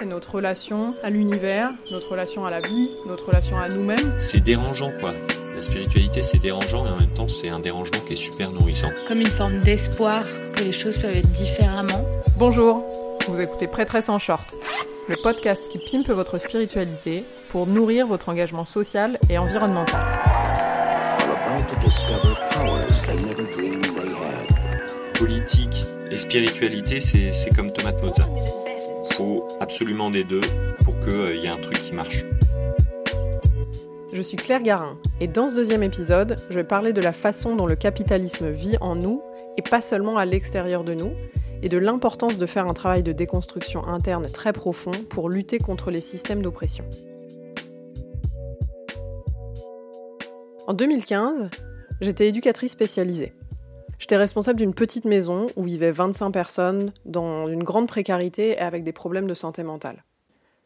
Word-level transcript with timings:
c'est 0.00 0.06
notre 0.06 0.36
relation 0.36 0.94
à 1.02 1.10
l'univers, 1.10 1.72
notre 1.90 2.12
relation 2.12 2.46
à 2.46 2.50
la 2.50 2.60
vie, 2.60 2.88
notre 3.06 3.26
relation 3.26 3.58
à 3.58 3.68
nous-mêmes. 3.68 4.14
C'est 4.18 4.40
dérangeant 4.40 4.92
quoi. 4.98 5.12
La 5.54 5.60
spiritualité 5.60 6.22
c'est 6.22 6.38
dérangeant 6.38 6.86
et 6.86 6.88
en 6.88 6.96
même 6.96 7.10
temps 7.10 7.28
c'est 7.28 7.50
un 7.50 7.60
dérangement 7.60 8.00
qui 8.06 8.14
est 8.14 8.16
super 8.16 8.50
nourrissant. 8.50 8.88
Comme 9.06 9.20
une 9.20 9.26
forme 9.26 9.60
d'espoir 9.60 10.24
que 10.54 10.64
les 10.64 10.72
choses 10.72 10.96
peuvent 10.96 11.14
être 11.14 11.30
différemment. 11.32 12.02
Bonjour, 12.38 12.82
vous 13.28 13.40
écoutez 13.40 13.66
Prêtresse 13.66 14.08
en 14.08 14.18
short, 14.18 14.54
le 15.06 15.16
podcast 15.22 15.68
qui 15.68 15.78
pimpe 15.78 16.08
votre 16.08 16.38
spiritualité 16.38 17.22
pour 17.50 17.66
nourrir 17.66 18.06
votre 18.06 18.30
engagement 18.30 18.64
social 18.64 19.18
et 19.28 19.36
environnemental. 19.36 20.00
Politique 25.18 25.84
et 26.10 26.16
spiritualité 26.16 27.00
c'est 27.00 27.54
comme 27.54 27.70
tomate 27.70 28.02
mozza. 28.02 28.26
Faut 29.12 29.46
absolument 29.60 30.10
des 30.10 30.24
deux 30.24 30.40
pour 30.84 30.98
qu'il 31.00 31.36
y 31.36 31.46
ait 31.46 31.48
un 31.48 31.60
truc 31.60 31.80
qui 31.80 31.94
marche. 31.94 32.24
Je 34.12 34.22
suis 34.22 34.36
Claire 34.36 34.62
Garin 34.62 34.98
et 35.20 35.28
dans 35.28 35.48
ce 35.48 35.54
deuxième 35.54 35.82
épisode, 35.82 36.36
je 36.48 36.54
vais 36.54 36.64
parler 36.64 36.92
de 36.92 37.00
la 37.00 37.12
façon 37.12 37.54
dont 37.56 37.66
le 37.66 37.76
capitalisme 37.76 38.50
vit 38.50 38.76
en 38.80 38.96
nous 38.96 39.22
et 39.56 39.62
pas 39.62 39.80
seulement 39.80 40.16
à 40.16 40.24
l'extérieur 40.24 40.84
de 40.84 40.94
nous, 40.94 41.12
et 41.62 41.68
de 41.68 41.78
l'importance 41.78 42.38
de 42.38 42.46
faire 42.46 42.66
un 42.66 42.74
travail 42.74 43.02
de 43.02 43.12
déconstruction 43.12 43.86
interne 43.86 44.30
très 44.30 44.52
profond 44.52 44.92
pour 45.08 45.28
lutter 45.28 45.58
contre 45.58 45.90
les 45.90 46.00
systèmes 46.00 46.42
d'oppression. 46.42 46.84
En 50.66 50.72
2015, 50.72 51.50
j'étais 52.00 52.28
éducatrice 52.28 52.72
spécialisée. 52.72 53.34
J'étais 54.00 54.16
responsable 54.16 54.58
d'une 54.58 54.72
petite 54.72 55.04
maison 55.04 55.48
où 55.56 55.62
vivaient 55.62 55.90
25 55.90 56.30
personnes 56.30 56.92
dans 57.04 57.48
une 57.48 57.62
grande 57.62 57.86
précarité 57.86 58.52
et 58.52 58.58
avec 58.58 58.82
des 58.82 58.94
problèmes 58.94 59.26
de 59.26 59.34
santé 59.34 59.62
mentale. 59.62 60.04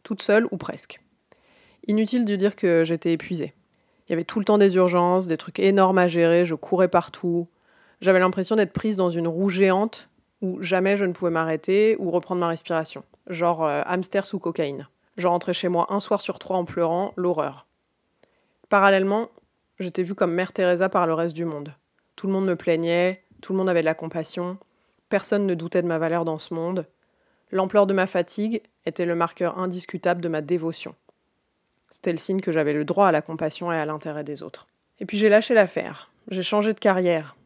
Toute 0.05 0.23
seule 0.23 0.47
ou 0.53 0.57
presque. 0.57 1.01
Inutile 1.89 2.25
de 2.27 2.37
dire 2.37 2.55
que 2.55 2.85
j'étais 2.85 3.13
épuisée. 3.13 3.53
Il 4.07 4.13
y 4.13 4.15
avait 4.15 4.25
tout 4.25 4.39
le 4.39 4.45
temps 4.45 4.57
des 4.57 4.77
urgences, 4.77 5.27
des 5.27 5.37
trucs 5.37 5.59
énormes 5.59 5.99
à 5.99 6.07
gérer, 6.07 6.47
je 6.47 6.55
courais 6.55 6.87
partout. 6.87 7.49
J'avais 8.01 8.21
l'impression 8.21 8.55
d'être 8.55 8.73
prise 8.73 8.97
dans 8.97 9.11
une 9.11 9.27
roue 9.27 9.51
géante 9.51 10.09
où 10.41 10.63
jamais 10.63 10.97
je 10.97 11.05
ne 11.05 11.13
pouvais 11.13 11.33
m'arrêter 11.33 11.97
ou 11.99 12.13
reprendre 12.13 12.41
ma 12.41 12.49
respiration. 12.49 13.03
Genre 13.27 13.65
euh, 13.65 13.83
hamster 13.85 14.27
sous 14.27 14.39
cocaïne. 14.39 14.89
Je 15.17 15.27
rentrais 15.27 15.55
chez 15.55 15.69
moi 15.69 15.89
un 15.91 15.99
soir 15.99 16.21
sur 16.21 16.39
trois 16.39 16.57
en 16.57 16.65
pleurant, 16.65 17.13
l'horreur. 17.17 17.67
Parallèlement, 18.69 19.29
j'étais 19.81 20.05
vue 20.05 20.15
comme 20.15 20.33
Mère 20.33 20.53
Teresa 20.53 20.89
par 20.89 21.09
le 21.09 21.15
reste 21.15 21.35
du 21.35 21.45
monde. 21.45 21.75
Tout 22.17 22.29
le 22.29 22.33
monde 22.33 22.47
me 22.47 22.57
plaignait, 22.57 23.24
tout 23.45 23.53
le 23.53 23.59
monde 23.59 23.69
avait 23.69 23.83
de 23.83 23.85
la 23.85 23.95
compassion, 23.95 24.57
personne 25.11 25.45
ne 25.45 25.55
doutait 25.55 25.83
de 25.83 25.87
ma 25.87 25.99
valeur 25.99 26.25
dans 26.25 26.39
ce 26.39 26.55
monde. 26.55 26.87
L'ampleur 27.53 27.87
de 27.87 27.93
ma 27.93 28.07
fatigue 28.07 28.63
était 28.87 29.05
le 29.05 29.15
marqueur 29.15 29.59
indiscutable 29.59 30.23
de 30.23 30.31
ma 30.31 30.41
dévotion. 30.41 30.95
C'était 31.91 32.13
le 32.13 32.17
signe 32.17 32.41
que 32.41 32.53
j'avais 32.53 32.73
le 32.73 32.87
droit 32.87 33.07
à 33.07 33.13
la 33.13 33.21
compassion 33.21 33.71
et 33.71 33.77
à 33.77 33.85
l'intérêt 33.85 34.25
des 34.25 34.43
autres. 34.43 34.67
Et 34.99 35.05
puis 35.05 35.19
j'ai 35.19 35.29
lâché 35.29 35.53
l'affaire. 35.53 36.11
J'ai 36.31 36.43
changé 36.43 36.73
de 36.73 36.81
carrière. 36.81 37.37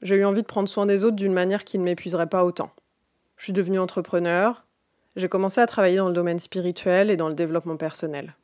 J'ai 0.00 0.16
eu 0.16 0.24
envie 0.24 0.40
de 0.40 0.46
prendre 0.46 0.68
soin 0.68 0.86
des 0.86 1.04
autres 1.04 1.16
d'une 1.16 1.34
manière 1.34 1.64
qui 1.64 1.78
ne 1.78 1.84
m'épuiserait 1.84 2.30
pas 2.30 2.46
autant. 2.46 2.70
Je 3.36 3.44
suis 3.44 3.52
devenue 3.52 3.78
entrepreneur. 3.78 4.64
J'ai 5.14 5.28
commencé 5.28 5.60
à 5.60 5.66
travailler 5.66 5.98
dans 5.98 6.08
le 6.08 6.14
domaine 6.14 6.38
spirituel 6.38 7.10
et 7.10 7.18
dans 7.18 7.28
le 7.28 7.34
développement 7.34 7.76
personnel. 7.76 8.34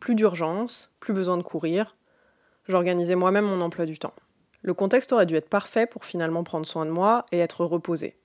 Plus 0.00 0.16
d'urgence, 0.16 0.90
plus 0.98 1.14
besoin 1.14 1.36
de 1.36 1.42
courir. 1.44 1.96
J'organisais 2.66 3.14
moi-même 3.14 3.44
mon 3.44 3.60
emploi 3.60 3.86
du 3.86 3.96
temps. 4.00 4.14
Le 4.68 4.74
contexte 4.74 5.14
aurait 5.14 5.24
dû 5.24 5.34
être 5.34 5.48
parfait 5.48 5.86
pour 5.86 6.04
finalement 6.04 6.44
prendre 6.44 6.66
soin 6.66 6.84
de 6.84 6.90
moi 6.90 7.24
et 7.32 7.38
être 7.38 7.64
reposé. 7.64 8.18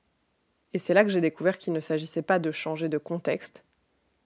Et 0.74 0.78
c'est 0.78 0.94
là 0.94 1.06
que 1.06 1.10
j'ai 1.10 1.22
découvert 1.22 1.58
qu'il 1.58 1.72
ne 1.72 1.80
s'agissait 1.80 2.22
pas 2.22 2.38
de 2.38 2.52
changer 2.52 2.90
de 2.90 2.98
contexte, 2.98 3.64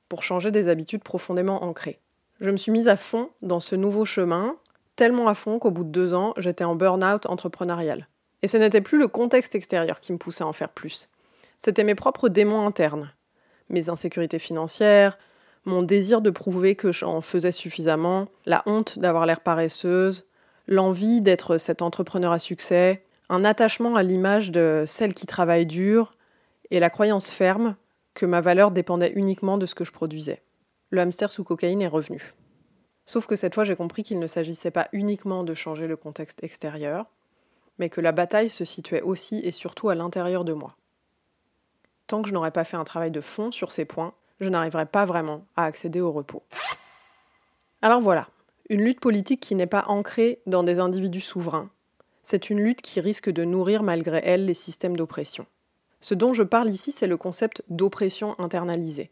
pour 0.09 0.23
changer 0.23 0.49
des 0.49 0.67
habitudes 0.67 1.03
profondément 1.03 1.63
ancrées. 1.63 1.99
Je 2.41 2.49
me 2.49 2.57
suis 2.57 2.71
mise 2.71 2.87
à 2.87 2.97
fond 2.97 3.29
dans 3.43 3.59
ce 3.59 3.75
nouveau 3.75 4.03
chemin, 4.03 4.57
tellement 4.95 5.27
à 5.27 5.35
fond 5.35 5.59
qu'au 5.59 5.69
bout 5.69 5.83
de 5.83 5.91
deux 5.91 6.15
ans, 6.15 6.33
j'étais 6.37 6.63
en 6.63 6.75
burn-out 6.75 7.27
entrepreneurial. 7.27 8.07
Et 8.41 8.47
ce 8.47 8.57
n'était 8.57 8.81
plus 8.81 8.97
le 8.97 9.07
contexte 9.07 9.53
extérieur 9.53 9.99
qui 9.99 10.11
me 10.11 10.17
poussait 10.17 10.43
à 10.43 10.47
en 10.47 10.53
faire 10.53 10.69
plus. 10.69 11.09
C'était 11.59 11.83
mes 11.83 11.93
propres 11.93 12.29
démons 12.29 12.65
internes. 12.65 13.13
Mes 13.69 13.89
insécurités 13.89 14.39
financières, 14.39 15.19
mon 15.65 15.83
désir 15.83 16.21
de 16.21 16.31
prouver 16.31 16.73
que 16.73 16.91
j'en 16.91 17.21
faisais 17.21 17.51
suffisamment, 17.51 18.27
la 18.47 18.63
honte 18.65 18.97
d'avoir 18.97 19.27
l'air 19.27 19.41
paresseuse, 19.41 20.26
l'envie 20.67 21.21
d'être 21.21 21.57
cet 21.57 21.81
entrepreneur 21.81 22.31
à 22.31 22.39
succès, 22.39 23.03
un 23.29 23.43
attachement 23.43 23.95
à 23.95 24.03
l'image 24.03 24.51
de 24.51 24.83
celle 24.85 25.13
qui 25.13 25.25
travaille 25.25 25.65
dur, 25.65 26.15
et 26.69 26.79
la 26.79 26.89
croyance 26.89 27.31
ferme 27.31 27.75
que 28.13 28.25
ma 28.25 28.41
valeur 28.41 28.71
dépendait 28.71 29.13
uniquement 29.15 29.57
de 29.57 29.65
ce 29.65 29.75
que 29.75 29.85
je 29.85 29.91
produisais. 29.91 30.41
Le 30.89 31.01
hamster 31.01 31.31
sous 31.31 31.43
cocaïne 31.43 31.81
est 31.81 31.87
revenu. 31.87 32.33
Sauf 33.05 33.25
que 33.25 33.35
cette 33.35 33.55
fois 33.55 33.63
j'ai 33.63 33.75
compris 33.75 34.03
qu'il 34.03 34.19
ne 34.19 34.27
s'agissait 34.27 34.71
pas 34.71 34.89
uniquement 34.91 35.43
de 35.43 35.53
changer 35.53 35.87
le 35.87 35.95
contexte 35.95 36.43
extérieur, 36.43 37.05
mais 37.77 37.89
que 37.89 38.01
la 38.01 38.11
bataille 38.11 38.49
se 38.49 38.65
situait 38.65 39.01
aussi 39.01 39.39
et 39.39 39.51
surtout 39.51 39.89
à 39.89 39.95
l'intérieur 39.95 40.43
de 40.43 40.53
moi. 40.53 40.75
Tant 42.07 42.21
que 42.21 42.29
je 42.29 42.33
n'aurais 42.33 42.51
pas 42.51 42.63
fait 42.63 42.77
un 42.77 42.83
travail 42.83 43.11
de 43.11 43.21
fond 43.21 43.51
sur 43.51 43.71
ces 43.71 43.85
points, 43.85 44.13
je 44.39 44.49
n'arriverai 44.49 44.85
pas 44.85 45.05
vraiment 45.05 45.45
à 45.55 45.65
accéder 45.65 46.01
au 46.01 46.11
repos. 46.11 46.43
Alors 47.81 48.01
voilà, 48.01 48.27
une 48.69 48.81
lutte 48.81 48.99
politique 48.99 49.39
qui 49.39 49.55
n'est 49.55 49.67
pas 49.67 49.85
ancrée 49.87 50.39
dans 50.45 50.63
des 50.63 50.79
individus 50.79 51.21
souverains. 51.21 51.69
C'est 52.23 52.49
une 52.49 52.59
lutte 52.59 52.81
qui 52.81 52.99
risque 52.99 53.29
de 53.29 53.45
nourrir 53.45 53.83
malgré 53.83 54.21
elle 54.23 54.45
les 54.45 54.53
systèmes 54.53 54.97
d'oppression. 54.97 55.45
Ce 56.01 56.13
dont 56.13 56.33
je 56.33 56.43
parle 56.43 56.69
ici, 56.69 56.91
c'est 56.91 57.07
le 57.07 57.17
concept 57.17 57.63
d'oppression 57.69 58.35
internalisée. 58.39 59.09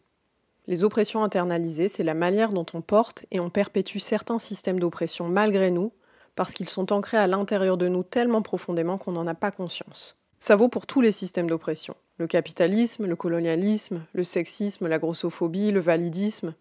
Les 0.67 0.83
oppressions 0.83 1.23
internalisées, 1.23 1.87
c'est 1.87 2.03
la 2.03 2.13
manière 2.13 2.51
dont 2.51 2.65
on 2.73 2.81
porte 2.81 3.25
et 3.31 3.39
on 3.39 3.49
perpétue 3.49 3.99
certains 3.99 4.39
systèmes 4.39 4.79
d'oppression 4.79 5.27
malgré 5.27 5.71
nous, 5.71 5.91
parce 6.35 6.53
qu'ils 6.53 6.69
sont 6.69 6.91
ancrés 6.91 7.17
à 7.17 7.27
l'intérieur 7.27 7.77
de 7.77 7.87
nous 7.87 8.03
tellement 8.03 8.41
profondément 8.41 8.97
qu'on 8.97 9.13
n'en 9.13 9.27
a 9.27 9.35
pas 9.35 9.51
conscience. 9.51 10.17
Ça 10.39 10.55
vaut 10.55 10.67
pour 10.67 10.85
tous 10.85 11.01
les 11.01 11.13
systèmes 11.13 11.49
d'oppression. 11.49 11.95
Le 12.17 12.27
capitalisme, 12.27 13.05
le 13.05 13.15
colonialisme, 13.15 14.01
le 14.13 14.23
sexisme, 14.23 14.87
la 14.87 14.99
grossophobie, 14.99 15.71
le 15.71 15.79
validisme, 15.79 16.53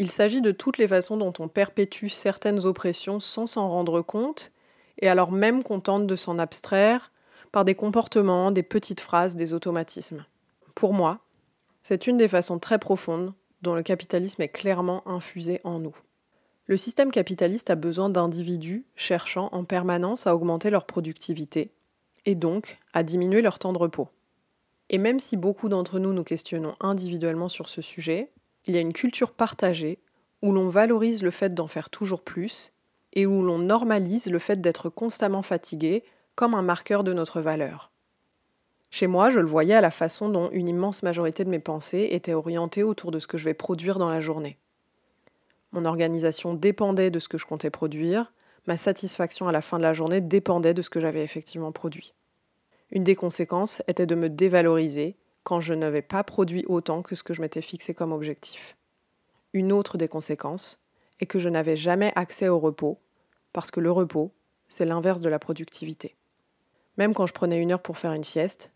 il 0.00 0.12
s'agit 0.12 0.40
de 0.40 0.52
toutes 0.52 0.78
les 0.78 0.86
façons 0.86 1.16
dont 1.16 1.32
on 1.40 1.48
perpétue 1.48 2.06
certaines 2.06 2.64
oppressions 2.64 3.18
sans 3.18 3.48
s'en 3.48 3.68
rendre 3.68 4.00
compte, 4.00 4.52
et 5.00 5.08
alors 5.08 5.32
même 5.32 5.64
qu'on 5.64 5.80
de 5.98 6.16
s'en 6.16 6.38
abstraire 6.38 7.10
par 7.50 7.64
des 7.64 7.74
comportements, 7.74 8.52
des 8.52 8.62
petites 8.62 9.00
phrases, 9.00 9.34
des 9.34 9.52
automatismes. 9.52 10.24
Pour 10.76 10.94
moi, 10.94 11.18
c'est 11.82 12.06
une 12.06 12.16
des 12.16 12.28
façons 12.28 12.60
très 12.60 12.78
profondes 12.78 13.34
dont 13.62 13.74
le 13.74 13.82
capitalisme 13.82 14.40
est 14.40 14.48
clairement 14.48 15.06
infusé 15.08 15.60
en 15.64 15.80
nous. 15.80 15.96
Le 16.66 16.76
système 16.76 17.10
capitaliste 17.10 17.70
a 17.70 17.74
besoin 17.74 18.08
d'individus 18.08 18.86
cherchant 18.94 19.48
en 19.50 19.64
permanence 19.64 20.28
à 20.28 20.34
augmenter 20.36 20.70
leur 20.70 20.86
productivité, 20.86 21.72
et 22.24 22.36
donc 22.36 22.78
à 22.92 23.02
diminuer 23.02 23.42
leur 23.42 23.58
temps 23.58 23.72
de 23.72 23.78
repos. 23.78 24.08
Et 24.90 24.98
même 24.98 25.18
si 25.18 25.36
beaucoup 25.36 25.68
d'entre 25.68 25.98
nous 25.98 26.12
nous 26.12 26.24
questionnons 26.24 26.76
individuellement 26.78 27.48
sur 27.48 27.68
ce 27.68 27.82
sujet, 27.82 28.30
il 28.68 28.74
y 28.74 28.78
a 28.78 28.82
une 28.82 28.92
culture 28.92 29.32
partagée 29.32 29.98
où 30.42 30.52
l'on 30.52 30.68
valorise 30.68 31.22
le 31.22 31.30
fait 31.30 31.54
d'en 31.54 31.66
faire 31.66 31.90
toujours 31.90 32.22
plus 32.22 32.72
et 33.14 33.26
où 33.26 33.42
l'on 33.42 33.58
normalise 33.58 34.26
le 34.26 34.38
fait 34.38 34.60
d'être 34.60 34.90
constamment 34.90 35.42
fatigué 35.42 36.04
comme 36.34 36.54
un 36.54 36.62
marqueur 36.62 37.02
de 37.02 37.14
notre 37.14 37.40
valeur. 37.40 37.90
Chez 38.90 39.06
moi, 39.06 39.30
je 39.30 39.40
le 39.40 39.46
voyais 39.46 39.74
à 39.74 39.80
la 39.80 39.90
façon 39.90 40.28
dont 40.28 40.50
une 40.52 40.68
immense 40.68 41.02
majorité 41.02 41.44
de 41.44 41.50
mes 41.50 41.58
pensées 41.58 42.08
étaient 42.12 42.34
orientées 42.34 42.82
autour 42.82 43.10
de 43.10 43.18
ce 43.18 43.26
que 43.26 43.38
je 43.38 43.44
vais 43.44 43.54
produire 43.54 43.98
dans 43.98 44.10
la 44.10 44.20
journée. 44.20 44.58
Mon 45.72 45.84
organisation 45.84 46.54
dépendait 46.54 47.10
de 47.10 47.18
ce 47.18 47.28
que 47.28 47.38
je 47.38 47.46
comptais 47.46 47.70
produire, 47.70 48.32
ma 48.66 48.76
satisfaction 48.76 49.48
à 49.48 49.52
la 49.52 49.62
fin 49.62 49.78
de 49.78 49.82
la 49.82 49.94
journée 49.94 50.20
dépendait 50.20 50.74
de 50.74 50.82
ce 50.82 50.90
que 50.90 51.00
j'avais 51.00 51.22
effectivement 51.22 51.72
produit. 51.72 52.14
Une 52.90 53.04
des 53.04 53.16
conséquences 53.16 53.82
était 53.88 54.06
de 54.06 54.14
me 54.14 54.30
dévaloriser 54.30 55.16
quand 55.48 55.60
je 55.60 55.72
n'avais 55.72 56.02
pas 56.02 56.24
produit 56.24 56.66
autant 56.68 57.00
que 57.00 57.14
ce 57.14 57.22
que 57.22 57.32
je 57.32 57.40
m'étais 57.40 57.62
fixé 57.62 57.94
comme 57.94 58.12
objectif. 58.12 58.76
Une 59.54 59.72
autre 59.72 59.96
des 59.96 60.06
conséquences 60.06 60.78
est 61.20 61.26
que 61.26 61.38
je 61.38 61.48
n'avais 61.48 61.74
jamais 61.74 62.12
accès 62.16 62.48
au 62.48 62.58
repos, 62.58 62.98
parce 63.54 63.70
que 63.70 63.80
le 63.80 63.90
repos, 63.90 64.30
c'est 64.68 64.84
l'inverse 64.84 65.22
de 65.22 65.30
la 65.30 65.38
productivité. 65.38 66.16
Même 66.98 67.14
quand 67.14 67.24
je 67.24 67.32
prenais 67.32 67.62
une 67.62 67.72
heure 67.72 67.80
pour 67.80 67.96
faire 67.96 68.12
une 68.12 68.24
sieste, 68.24 68.72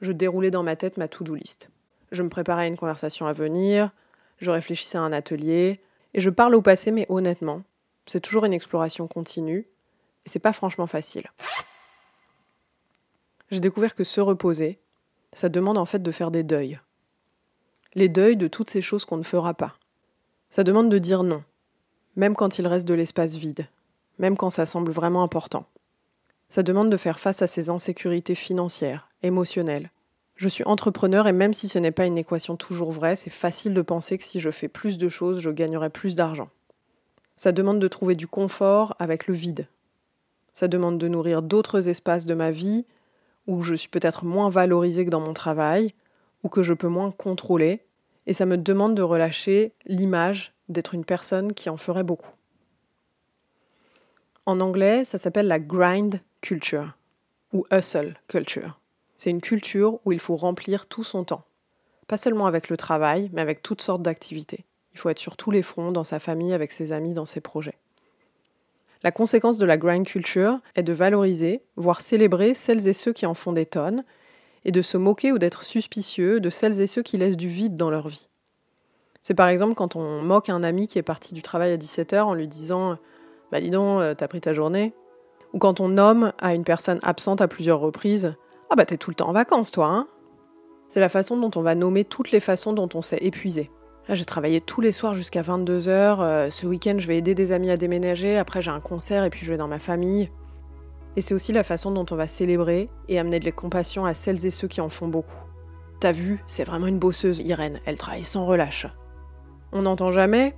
je 0.00 0.12
déroulais 0.12 0.52
dans 0.52 0.62
ma 0.62 0.76
tête 0.76 0.96
ma 0.96 1.08
to-do 1.08 1.34
list. 1.34 1.70
Je 2.12 2.22
me 2.22 2.28
préparais 2.28 2.62
à 2.62 2.68
une 2.68 2.76
conversation 2.76 3.26
à 3.26 3.32
venir, 3.32 3.90
je 4.38 4.52
réfléchissais 4.52 4.98
à 4.98 5.02
un 5.02 5.12
atelier, 5.12 5.80
et 6.14 6.20
je 6.20 6.30
parle 6.30 6.54
au 6.54 6.62
passé, 6.62 6.92
mais 6.92 7.06
honnêtement, 7.08 7.64
c'est 8.06 8.20
toujours 8.20 8.44
une 8.44 8.54
exploration 8.54 9.08
continue, 9.08 9.66
et 10.24 10.28
c'est 10.28 10.38
pas 10.38 10.52
franchement 10.52 10.86
facile. 10.86 11.32
J'ai 13.50 13.58
découvert 13.58 13.96
que 13.96 14.04
se 14.04 14.20
reposer, 14.20 14.78
ça 15.32 15.48
demande 15.48 15.78
en 15.78 15.84
fait 15.84 16.02
de 16.02 16.10
faire 16.10 16.30
des 16.30 16.42
deuils. 16.42 16.80
Les 17.94 18.08
deuils 18.08 18.36
de 18.36 18.48
toutes 18.48 18.70
ces 18.70 18.82
choses 18.82 19.04
qu'on 19.04 19.16
ne 19.16 19.22
fera 19.22 19.54
pas. 19.54 19.74
Ça 20.50 20.64
demande 20.64 20.90
de 20.90 20.98
dire 20.98 21.22
non, 21.22 21.42
même 22.14 22.34
quand 22.34 22.58
il 22.58 22.66
reste 22.66 22.88
de 22.88 22.94
l'espace 22.94 23.34
vide, 23.34 23.66
même 24.18 24.36
quand 24.36 24.50
ça 24.50 24.66
semble 24.66 24.92
vraiment 24.92 25.22
important. 25.22 25.66
Ça 26.48 26.62
demande 26.62 26.90
de 26.90 26.96
faire 26.96 27.18
face 27.18 27.42
à 27.42 27.46
ses 27.46 27.70
insécurités 27.70 28.34
financières, 28.34 29.08
émotionnelles, 29.22 29.90
Je 30.36 30.48
suis 30.48 30.64
entrepreneur 30.64 31.26
et 31.26 31.32
même 31.32 31.54
si 31.54 31.66
ce 31.66 31.78
n'est 31.78 31.92
pas 31.92 32.04
une 32.04 32.18
équation 32.18 32.56
toujours 32.56 32.92
vraie, 32.92 33.16
c'est 33.16 33.30
facile 33.30 33.72
de 33.72 33.80
penser 33.80 34.18
que 34.18 34.24
si 34.24 34.38
je 34.38 34.50
fais 34.50 34.68
plus 34.68 34.98
de 34.98 35.08
choses, 35.08 35.40
je 35.40 35.48
gagnerai 35.50 35.88
plus 35.88 36.14
d'argent. 36.14 36.50
Ça 37.36 37.52
demande 37.52 37.78
de 37.78 37.88
trouver 37.88 38.16
du 38.16 38.26
confort 38.26 38.94
avec 38.98 39.26
le 39.26 39.34
vide. 39.34 39.66
Ça 40.52 40.68
demande 40.68 40.98
de 40.98 41.08
nourrir 41.08 41.40
d'autres 41.40 41.88
espaces 41.88 42.26
de 42.26 42.34
ma 42.34 42.50
vie 42.50 42.84
où 43.46 43.62
je 43.62 43.74
suis 43.74 43.88
peut-être 43.88 44.24
moins 44.24 44.50
valorisé 44.50 45.04
que 45.04 45.10
dans 45.10 45.20
mon 45.20 45.34
travail, 45.34 45.94
ou 46.42 46.48
que 46.48 46.62
je 46.62 46.74
peux 46.74 46.88
moins 46.88 47.10
contrôler, 47.10 47.82
et 48.26 48.32
ça 48.32 48.46
me 48.46 48.58
demande 48.58 48.94
de 48.94 49.02
relâcher 49.02 49.72
l'image 49.86 50.52
d'être 50.68 50.94
une 50.94 51.04
personne 51.04 51.52
qui 51.52 51.70
en 51.70 51.76
ferait 51.76 52.02
beaucoup. 52.02 52.30
En 54.46 54.60
anglais, 54.60 55.04
ça 55.04 55.18
s'appelle 55.18 55.48
la 55.48 55.58
grind 55.58 56.20
culture 56.40 56.96
ou 57.52 57.66
hustle 57.72 58.16
culture. 58.28 58.78
C'est 59.16 59.30
une 59.30 59.40
culture 59.40 59.98
où 60.04 60.12
il 60.12 60.20
faut 60.20 60.36
remplir 60.36 60.86
tout 60.86 61.04
son 61.04 61.24
temps. 61.24 61.44
Pas 62.06 62.16
seulement 62.16 62.46
avec 62.46 62.68
le 62.68 62.76
travail, 62.76 63.30
mais 63.32 63.40
avec 63.40 63.62
toutes 63.62 63.82
sortes 63.82 64.02
d'activités. 64.02 64.64
Il 64.92 64.98
faut 64.98 65.08
être 65.08 65.18
sur 65.18 65.36
tous 65.36 65.50
les 65.50 65.62
fronts, 65.62 65.92
dans 65.92 66.04
sa 66.04 66.18
famille, 66.20 66.52
avec 66.52 66.70
ses 66.72 66.92
amis, 66.92 67.12
dans 67.12 67.26
ses 67.26 67.40
projets. 67.40 67.78
La 69.02 69.12
conséquence 69.12 69.58
de 69.58 69.66
la 69.66 69.76
grind 69.76 70.06
culture 70.06 70.58
est 70.74 70.82
de 70.82 70.92
valoriser, 70.92 71.62
voire 71.76 72.00
célébrer 72.00 72.54
celles 72.54 72.88
et 72.88 72.92
ceux 72.92 73.12
qui 73.12 73.26
en 73.26 73.34
font 73.34 73.52
des 73.52 73.66
tonnes, 73.66 74.04
et 74.64 74.72
de 74.72 74.82
se 74.82 74.96
moquer 74.96 75.32
ou 75.32 75.38
d'être 75.38 75.62
suspicieux 75.62 76.40
de 76.40 76.50
celles 76.50 76.80
et 76.80 76.86
ceux 76.86 77.02
qui 77.02 77.18
laissent 77.18 77.36
du 77.36 77.48
vide 77.48 77.76
dans 77.76 77.90
leur 77.90 78.08
vie. 78.08 78.28
C'est 79.22 79.34
par 79.34 79.48
exemple 79.48 79.74
quand 79.74 79.96
on 79.96 80.22
moque 80.22 80.48
un 80.48 80.62
ami 80.62 80.86
qui 80.86 80.98
est 80.98 81.02
parti 81.02 81.34
du 81.34 81.42
travail 81.42 81.72
à 81.72 81.76
17h 81.76 82.22
en 82.22 82.34
lui 82.34 82.48
disant 82.48 82.96
Bah 83.52 83.60
dis 83.60 83.70
donc, 83.70 84.00
euh, 84.00 84.14
t'as 84.14 84.28
pris 84.28 84.40
ta 84.40 84.52
journée 84.52 84.94
Ou 85.52 85.58
quand 85.58 85.80
on 85.80 85.88
nomme 85.88 86.32
à 86.38 86.54
une 86.54 86.64
personne 86.64 86.98
absente 87.02 87.40
à 87.40 87.48
plusieurs 87.48 87.80
reprises 87.80 88.34
ah 88.68 88.74
bah 88.74 88.84
t'es 88.84 88.96
tout 88.96 89.10
le 89.10 89.14
temps 89.14 89.28
en 89.28 89.32
vacances 89.32 89.70
toi, 89.70 89.86
hein 89.86 90.08
C'est 90.88 91.00
la 91.00 91.08
façon 91.08 91.36
dont 91.36 91.50
on 91.56 91.62
va 91.62 91.74
nommer 91.74 92.04
toutes 92.04 92.32
les 92.32 92.40
façons 92.40 92.72
dont 92.72 92.88
on 92.94 93.02
s'est 93.02 93.18
épuisé. 93.20 93.70
Là 94.08 94.14
j'ai 94.14 94.24
travaillé 94.24 94.60
tous 94.60 94.80
les 94.80 94.92
soirs 94.92 95.14
jusqu'à 95.14 95.42
22h, 95.42 95.88
euh, 95.88 96.50
ce 96.50 96.66
week-end 96.66 96.94
je 96.98 97.06
vais 97.06 97.18
aider 97.18 97.34
des 97.34 97.52
amis 97.52 97.70
à 97.70 97.76
déménager, 97.76 98.38
après 98.38 98.62
j'ai 98.62 98.70
un 98.70 98.80
concert 98.80 99.24
et 99.24 99.30
puis 99.30 99.44
je 99.44 99.50
vais 99.50 99.58
dans 99.58 99.68
ma 99.68 99.80
famille. 99.80 100.30
Et 101.16 101.20
c'est 101.20 101.34
aussi 101.34 101.52
la 101.52 101.62
façon 101.62 101.90
dont 101.90 102.06
on 102.10 102.16
va 102.16 102.26
célébrer 102.26 102.88
et 103.08 103.18
amener 103.18 103.40
de 103.40 103.46
la 103.46 103.52
compassion 103.52 104.04
à 104.04 104.14
celles 104.14 104.44
et 104.46 104.50
ceux 104.50 104.68
qui 104.68 104.80
en 104.80 104.88
font 104.88 105.08
beaucoup. 105.08 105.38
T'as 105.98 106.12
vu, 106.12 106.42
c'est 106.46 106.64
vraiment 106.64 106.86
une 106.86 106.98
bosseuse, 106.98 107.40
Irène, 107.40 107.80
elle 107.86 107.98
travaille 107.98 108.22
sans 108.22 108.44
relâche. 108.46 108.86
On 109.72 109.82
n'entend 109.82 110.10
jamais 110.10 110.54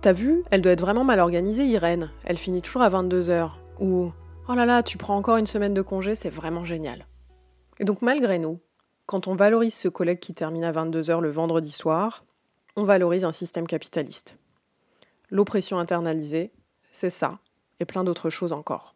T'as 0.00 0.12
vu, 0.12 0.44
elle 0.50 0.60
doit 0.60 0.72
être 0.72 0.82
vraiment 0.82 1.04
mal 1.04 1.18
organisée, 1.18 1.64
Irène, 1.64 2.10
elle 2.24 2.36
finit 2.36 2.60
toujours 2.60 2.82
à 2.82 2.90
22h. 2.90 3.52
Ou 3.80 4.12
Oh 4.46 4.54
là 4.54 4.66
là, 4.66 4.82
tu 4.82 4.98
prends 4.98 5.16
encore 5.16 5.38
une 5.38 5.46
semaine 5.46 5.72
de 5.72 5.80
congé, 5.80 6.14
c'est 6.14 6.28
vraiment 6.28 6.64
génial. 6.64 7.06
Et 7.80 7.84
donc 7.84 8.02
malgré 8.02 8.38
nous, 8.38 8.60
quand 9.06 9.28
on 9.28 9.34
valorise 9.34 9.72
ce 9.72 9.88
collègue 9.88 10.18
qui 10.18 10.34
termine 10.34 10.64
à 10.64 10.72
22h 10.72 11.20
le 11.20 11.30
vendredi 11.30 11.70
soir, 11.70 12.26
on 12.76 12.84
valorise 12.84 13.24
un 13.24 13.32
système 13.32 13.66
capitaliste. 13.66 14.36
L'oppression 15.30 15.78
internalisée, 15.78 16.52
c'est 16.92 17.10
ça, 17.10 17.38
et 17.80 17.84
plein 17.84 18.04
d'autres 18.04 18.30
choses 18.30 18.52
encore. 18.52 18.94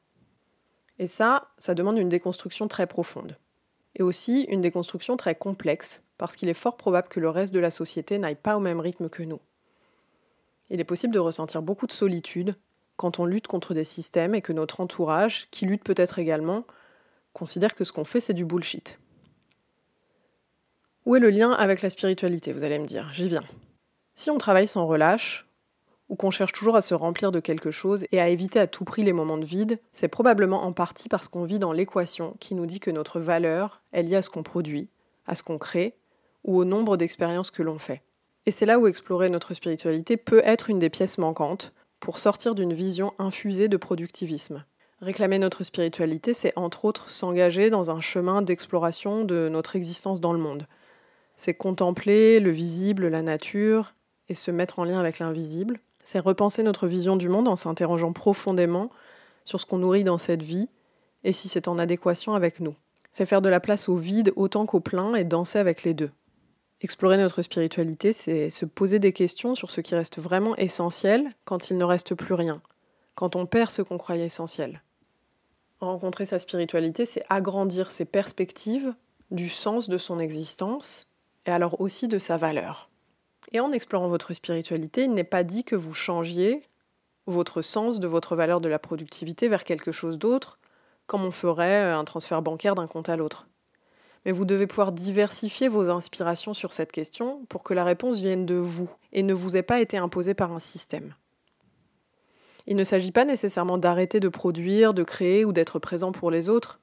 Et 0.99 1.07
ça, 1.07 1.49
ça 1.59 1.75
demande 1.75 1.99
une 1.99 2.09
déconstruction 2.09 2.69
très 2.69 2.87
profonde. 2.87 3.37
Et 3.95 4.03
aussi 4.03 4.43
une 4.43 4.61
déconstruction 4.61 5.17
très 5.17 5.35
complexe, 5.35 6.03
parce 6.19 6.37
qu'il 6.37 6.49
est 6.49 6.55
fort 6.55 6.77
probable 6.77 7.09
que 7.09 7.21
le 7.21 7.31
reste 7.31 7.55
de 7.55 7.61
la 7.61 7.71
société 7.71 8.19
n'aille 8.19 8.35
pas 8.35 8.57
au 8.57 8.61
même 8.61 8.81
rythme 8.81 9.09
que 9.09 9.23
nous. 9.23 9.41
Il 10.71 10.81
est 10.81 10.85
possible 10.85 11.15
de 11.15 11.19
ressentir 11.19 11.63
beaucoup 11.63 11.87
de 11.87 11.93
solitude 11.93 12.55
quand 12.97 13.21
on 13.21 13.25
lutte 13.25 13.47
contre 13.47 13.75
des 13.75 13.85
systèmes 13.85 14.35
et 14.35 14.43
que 14.43 14.53
notre 14.53 14.81
entourage, 14.81 15.49
qui 15.51 15.67
lutte 15.67 15.85
peut-être 15.85 16.19
également, 16.19 16.65
considère 17.33 17.75
que 17.75 17.85
ce 17.85 17.93
qu'on 17.93 18.05
fait, 18.05 18.21
c'est 18.21 18.35
du 18.35 18.45
bullshit. 18.45 18.99
Où 21.07 21.17
est 21.17 21.21
le 21.21 21.31
lien 21.31 21.53
avec 21.53 21.81
la 21.81 21.91
spiritualité, 21.91 22.53
vous 22.53 22.65
allez 22.65 22.79
me 22.79 22.87
dire? 22.87 23.09
J'y 23.13 23.29
viens. 23.29 23.45
Si 24.19 24.33
on 24.33 24.39
travaille 24.39 24.67
sans 24.67 24.85
relâche, 24.85 25.47
ou 26.09 26.17
qu'on 26.17 26.33
cherche 26.33 26.51
toujours 26.51 26.75
à 26.75 26.81
se 26.81 26.93
remplir 26.93 27.31
de 27.31 27.39
quelque 27.39 27.71
chose 27.71 28.05
et 28.11 28.21
à 28.21 28.29
éviter 28.29 28.59
à 28.59 28.67
tout 28.67 28.83
prix 28.83 29.05
les 29.05 29.13
moments 29.13 29.39
de 29.39 29.45
vide, 29.45 29.79
c'est 29.93 30.09
probablement 30.09 30.65
en 30.65 30.73
partie 30.73 31.09
parce 31.09 31.29
qu'on 31.29 31.45
vit 31.45 31.61
dans 31.61 31.71
l'équation 31.71 32.35
qui 32.41 32.57
nous 32.57 32.67
dit 32.67 32.81
que 32.81 32.91
notre 32.91 33.21
valeur 33.21 33.81
est 33.93 34.03
liée 34.03 34.17
à 34.17 34.23
ce 34.23 34.29
qu'on 34.29 34.43
produit, 34.43 34.91
à 35.29 35.37
ce 35.37 35.45
qu'on 35.45 35.57
crée, 35.57 35.95
ou 36.43 36.59
au 36.59 36.65
nombre 36.65 36.97
d'expériences 36.97 37.53
que 37.53 37.63
l'on 37.63 37.79
fait. 37.79 38.03
Et 38.45 38.51
c'est 38.51 38.67
là 38.67 38.81
où 38.81 38.89
explorer 38.89 39.31
notre 39.31 39.55
spiritualité 39.55 40.17
peut 40.17 40.43
être 40.45 40.69
une 40.69 40.81
des 40.81 40.91
pièces 40.91 41.19
manquantes 41.19 41.73
pour 42.01 42.19
sortir 42.19 42.57
d'une 42.57 42.73
vision 42.73 43.15
infusée 43.21 43.69
de 43.69 43.77
productivisme. 43.77 44.65
Réclamer 45.01 45.39
notre 45.39 45.63
spiritualité, 45.63 46.35
c'est 46.35 46.55
entre 46.57 46.87
autres 46.87 47.09
s'engager 47.09 47.71
dans 47.71 47.93
un 47.93 48.01
chemin 48.01 48.43
d'exploration 48.43 49.23
de 49.23 49.49
notre 49.49 49.77
existence 49.77 50.21
dans 50.21 50.33
le 50.33 50.41
monde. 50.41 50.67
C'est 51.37 51.55
contempler 51.55 52.41
le 52.41 52.51
visible, 52.51 53.07
la 53.07 53.23
nature, 53.23 53.95
et 54.29 54.35
se 54.35 54.51
mettre 54.51 54.79
en 54.79 54.85
lien 54.85 54.99
avec 54.99 55.19
l'invisible. 55.19 55.81
C'est 56.05 56.19
repenser 56.19 56.63
notre 56.63 56.87
vision 56.87 57.17
du 57.17 57.29
monde 57.29 57.49
en 57.49 57.57
s'interrogeant 57.57 58.13
profondément 58.13 58.91
sur 59.45 59.61
ce 59.61 59.67
qu'on 59.67 59.79
nourrit 59.79 60.05
dans 60.05 60.19
cette 60.19 60.43
vie 60.43 60.69
et 61.25 61.33
si 61.33 61.49
c'est 61.49 61.69
en 61.69 61.79
adéquation 61.79 62.35
avec 62.35 62.61
nous. 62.61 62.75
C'est 63.13 63.27
faire 63.27 63.43
de 63.43 63.49
la 63.49 63.61
place 63.61 63.89
au 63.89 63.97
vide 63.97 64.33
autant 64.37 64.67
qu'au 64.67 64.81
plein 64.81 65.15
et 65.15 65.25
danser 65.25 65.59
avec 65.59 65.83
les 65.83 65.95
deux. 65.95 66.11
Explorer 66.81 67.17
notre 67.17 67.43
spiritualité, 67.43 68.13
c'est 68.13 68.51
se 68.51 68.65
poser 68.65 69.01
des 69.01 69.13
questions 69.13 69.57
sur 69.57 69.71
ce 69.71 69.81
qui 69.81 69.97
reste 69.97 70.19
vraiment 70.19 70.55
essentiel 70.57 71.27
quand 71.45 71.71
il 71.71 71.77
ne 71.77 71.85
reste 71.85 72.15
plus 72.15 72.35
rien, 72.35 72.63
quand 73.17 73.35
on 73.35 73.47
perd 73.47 73.71
ce 73.71 73.83
qu'on 73.83 73.99
croyait 73.99 74.27
essentiel. 74.27 74.83
Rencontrer 75.81 76.25
sa 76.25 76.39
spiritualité, 76.39 77.05
c'est 77.05 77.25
agrandir 77.29 77.91
ses 77.91 78.05
perspectives 78.05 78.95
du 79.31 79.49
sens 79.49 79.89
de 79.89 79.99
son 79.99 80.21
existence 80.21 81.09
et 81.47 81.51
alors 81.51 81.81
aussi 81.81 82.07
de 82.09 82.19
sa 82.19 82.37
valeur. 82.37 82.88
Et 83.53 83.61
en 83.61 83.73
explorant 83.73 84.09
votre 84.09 84.35
spiritualité, 84.35 85.05
il 85.05 85.15
n'est 85.15 85.25
pas 85.25 85.45
dit 85.45 85.65
que 85.65 85.77
vous 85.77 85.95
changiez 85.95 86.63
votre 87.27 87.63
sens 87.63 88.01
de 88.01 88.07
votre 88.07 88.37
valeur 88.37 88.61
de 88.61 88.69
la 88.69 88.79
productivité 88.79 89.49
vers 89.49 89.65
quelque 89.65 89.93
chose 89.93 90.19
d'autre, 90.19 90.59
comme 91.07 91.25
on 91.25 91.31
ferait 91.31 91.91
un 91.91 92.05
transfert 92.05 92.43
bancaire 92.43 92.75
d'un 92.75 92.87
compte 92.87 93.09
à 93.09 93.17
l'autre. 93.17 93.47
Mais 94.25 94.33
vous 94.33 94.45
devez 94.45 94.67
pouvoir 94.67 94.93
diversifier 94.93 95.69
vos 95.69 95.91
inspirations 95.91 96.55
sur 96.55 96.73
cette 96.73 96.93
question 96.93 97.45
pour 97.49 97.63
que 97.63 97.75
la 97.75 97.85
réponse 97.85 98.21
vienne 98.21 98.47
de 98.47 98.55
vous 98.55 98.91
et 99.13 99.23
ne 99.23 99.33
vous 99.33 99.57
ait 99.57 99.63
pas 99.63 99.81
été 99.81 99.97
imposée 99.97 100.35
par 100.35 100.53
un 100.53 100.59
système. 100.59 101.15
Il 102.67 102.77
ne 102.77 102.85
s'agit 102.85 103.13
pas 103.13 103.25
nécessairement 103.25 103.79
d'arrêter 103.79 104.21
de 104.21 104.29
produire, 104.29 104.93
de 104.93 105.03
créer 105.03 105.47
ou 105.47 105.53
d'être 105.53 105.79
présent 105.79 106.13
pour 106.13 106.31
les 106.31 106.51
autres. 106.51 106.81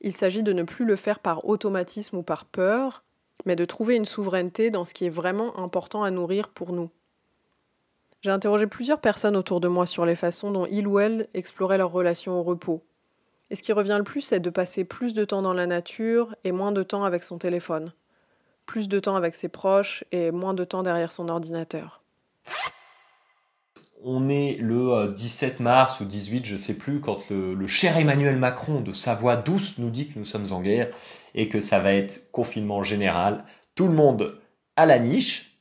Il 0.00 0.14
s'agit 0.14 0.42
de 0.42 0.54
ne 0.54 0.62
plus 0.62 0.86
le 0.86 0.96
faire 0.96 1.18
par 1.18 1.46
automatisme 1.46 2.16
ou 2.16 2.22
par 2.22 2.46
peur, 2.46 3.04
mais 3.44 3.56
de 3.56 3.64
trouver 3.64 3.96
une 3.96 4.04
souveraineté 4.04 4.70
dans 4.70 4.84
ce 4.84 4.94
qui 4.94 5.06
est 5.06 5.10
vraiment 5.10 5.58
important 5.58 6.02
à 6.02 6.10
nourrir 6.10 6.48
pour 6.48 6.72
nous. 6.72 6.90
J'ai 8.22 8.30
interrogé 8.30 8.66
plusieurs 8.66 9.00
personnes 9.00 9.36
autour 9.36 9.60
de 9.60 9.68
moi 9.68 9.86
sur 9.86 10.04
les 10.04 10.14
façons 10.14 10.50
dont 10.50 10.66
ils 10.66 10.86
ou 10.86 10.98
elles 10.98 11.28
exploraient 11.32 11.78
leur 11.78 11.90
relation 11.90 12.38
au 12.38 12.42
repos. 12.42 12.82
Et 13.48 13.56
ce 13.56 13.62
qui 13.62 13.72
revient 13.72 13.96
le 13.98 14.04
plus, 14.04 14.20
c'est 14.20 14.40
de 14.40 14.50
passer 14.50 14.84
plus 14.84 15.14
de 15.14 15.24
temps 15.24 15.42
dans 15.42 15.54
la 15.54 15.66
nature 15.66 16.36
et 16.44 16.52
moins 16.52 16.72
de 16.72 16.82
temps 16.82 17.04
avec 17.04 17.24
son 17.24 17.38
téléphone. 17.38 17.92
Plus 18.66 18.88
de 18.88 19.00
temps 19.00 19.16
avec 19.16 19.34
ses 19.34 19.48
proches 19.48 20.04
et 20.12 20.30
moins 20.30 20.54
de 20.54 20.64
temps 20.64 20.82
derrière 20.82 21.12
son 21.12 21.28
ordinateur 21.28 22.02
on 24.04 24.28
est 24.28 24.56
le 24.60 25.12
17 25.14 25.56
euh, 25.60 25.62
mars 25.62 26.00
ou 26.00 26.04
18, 26.04 26.44
je 26.44 26.56
sais 26.56 26.74
plus, 26.74 27.00
quand 27.00 27.30
le, 27.30 27.66
cher 27.66 27.96
Emmanuel 27.96 28.36
Macron 28.36 28.80
de 28.80 28.92
sa 28.92 29.14
voix 29.14 29.36
douce 29.36 29.78
nous 29.78 29.90
dit 29.90 30.08
que 30.08 30.18
nous 30.18 30.24
sommes 30.24 30.52
en 30.52 30.60
guerre 30.60 30.88
et 31.34 31.48
que 31.48 31.60
ça 31.60 31.78
va 31.78 31.92
être 31.92 32.30
confinement 32.32 32.82
général. 32.82 33.44
Tout 33.74 33.86
le 33.86 33.94
monde 33.94 34.38
à 34.76 34.86
la 34.86 34.98
niche. 34.98 35.58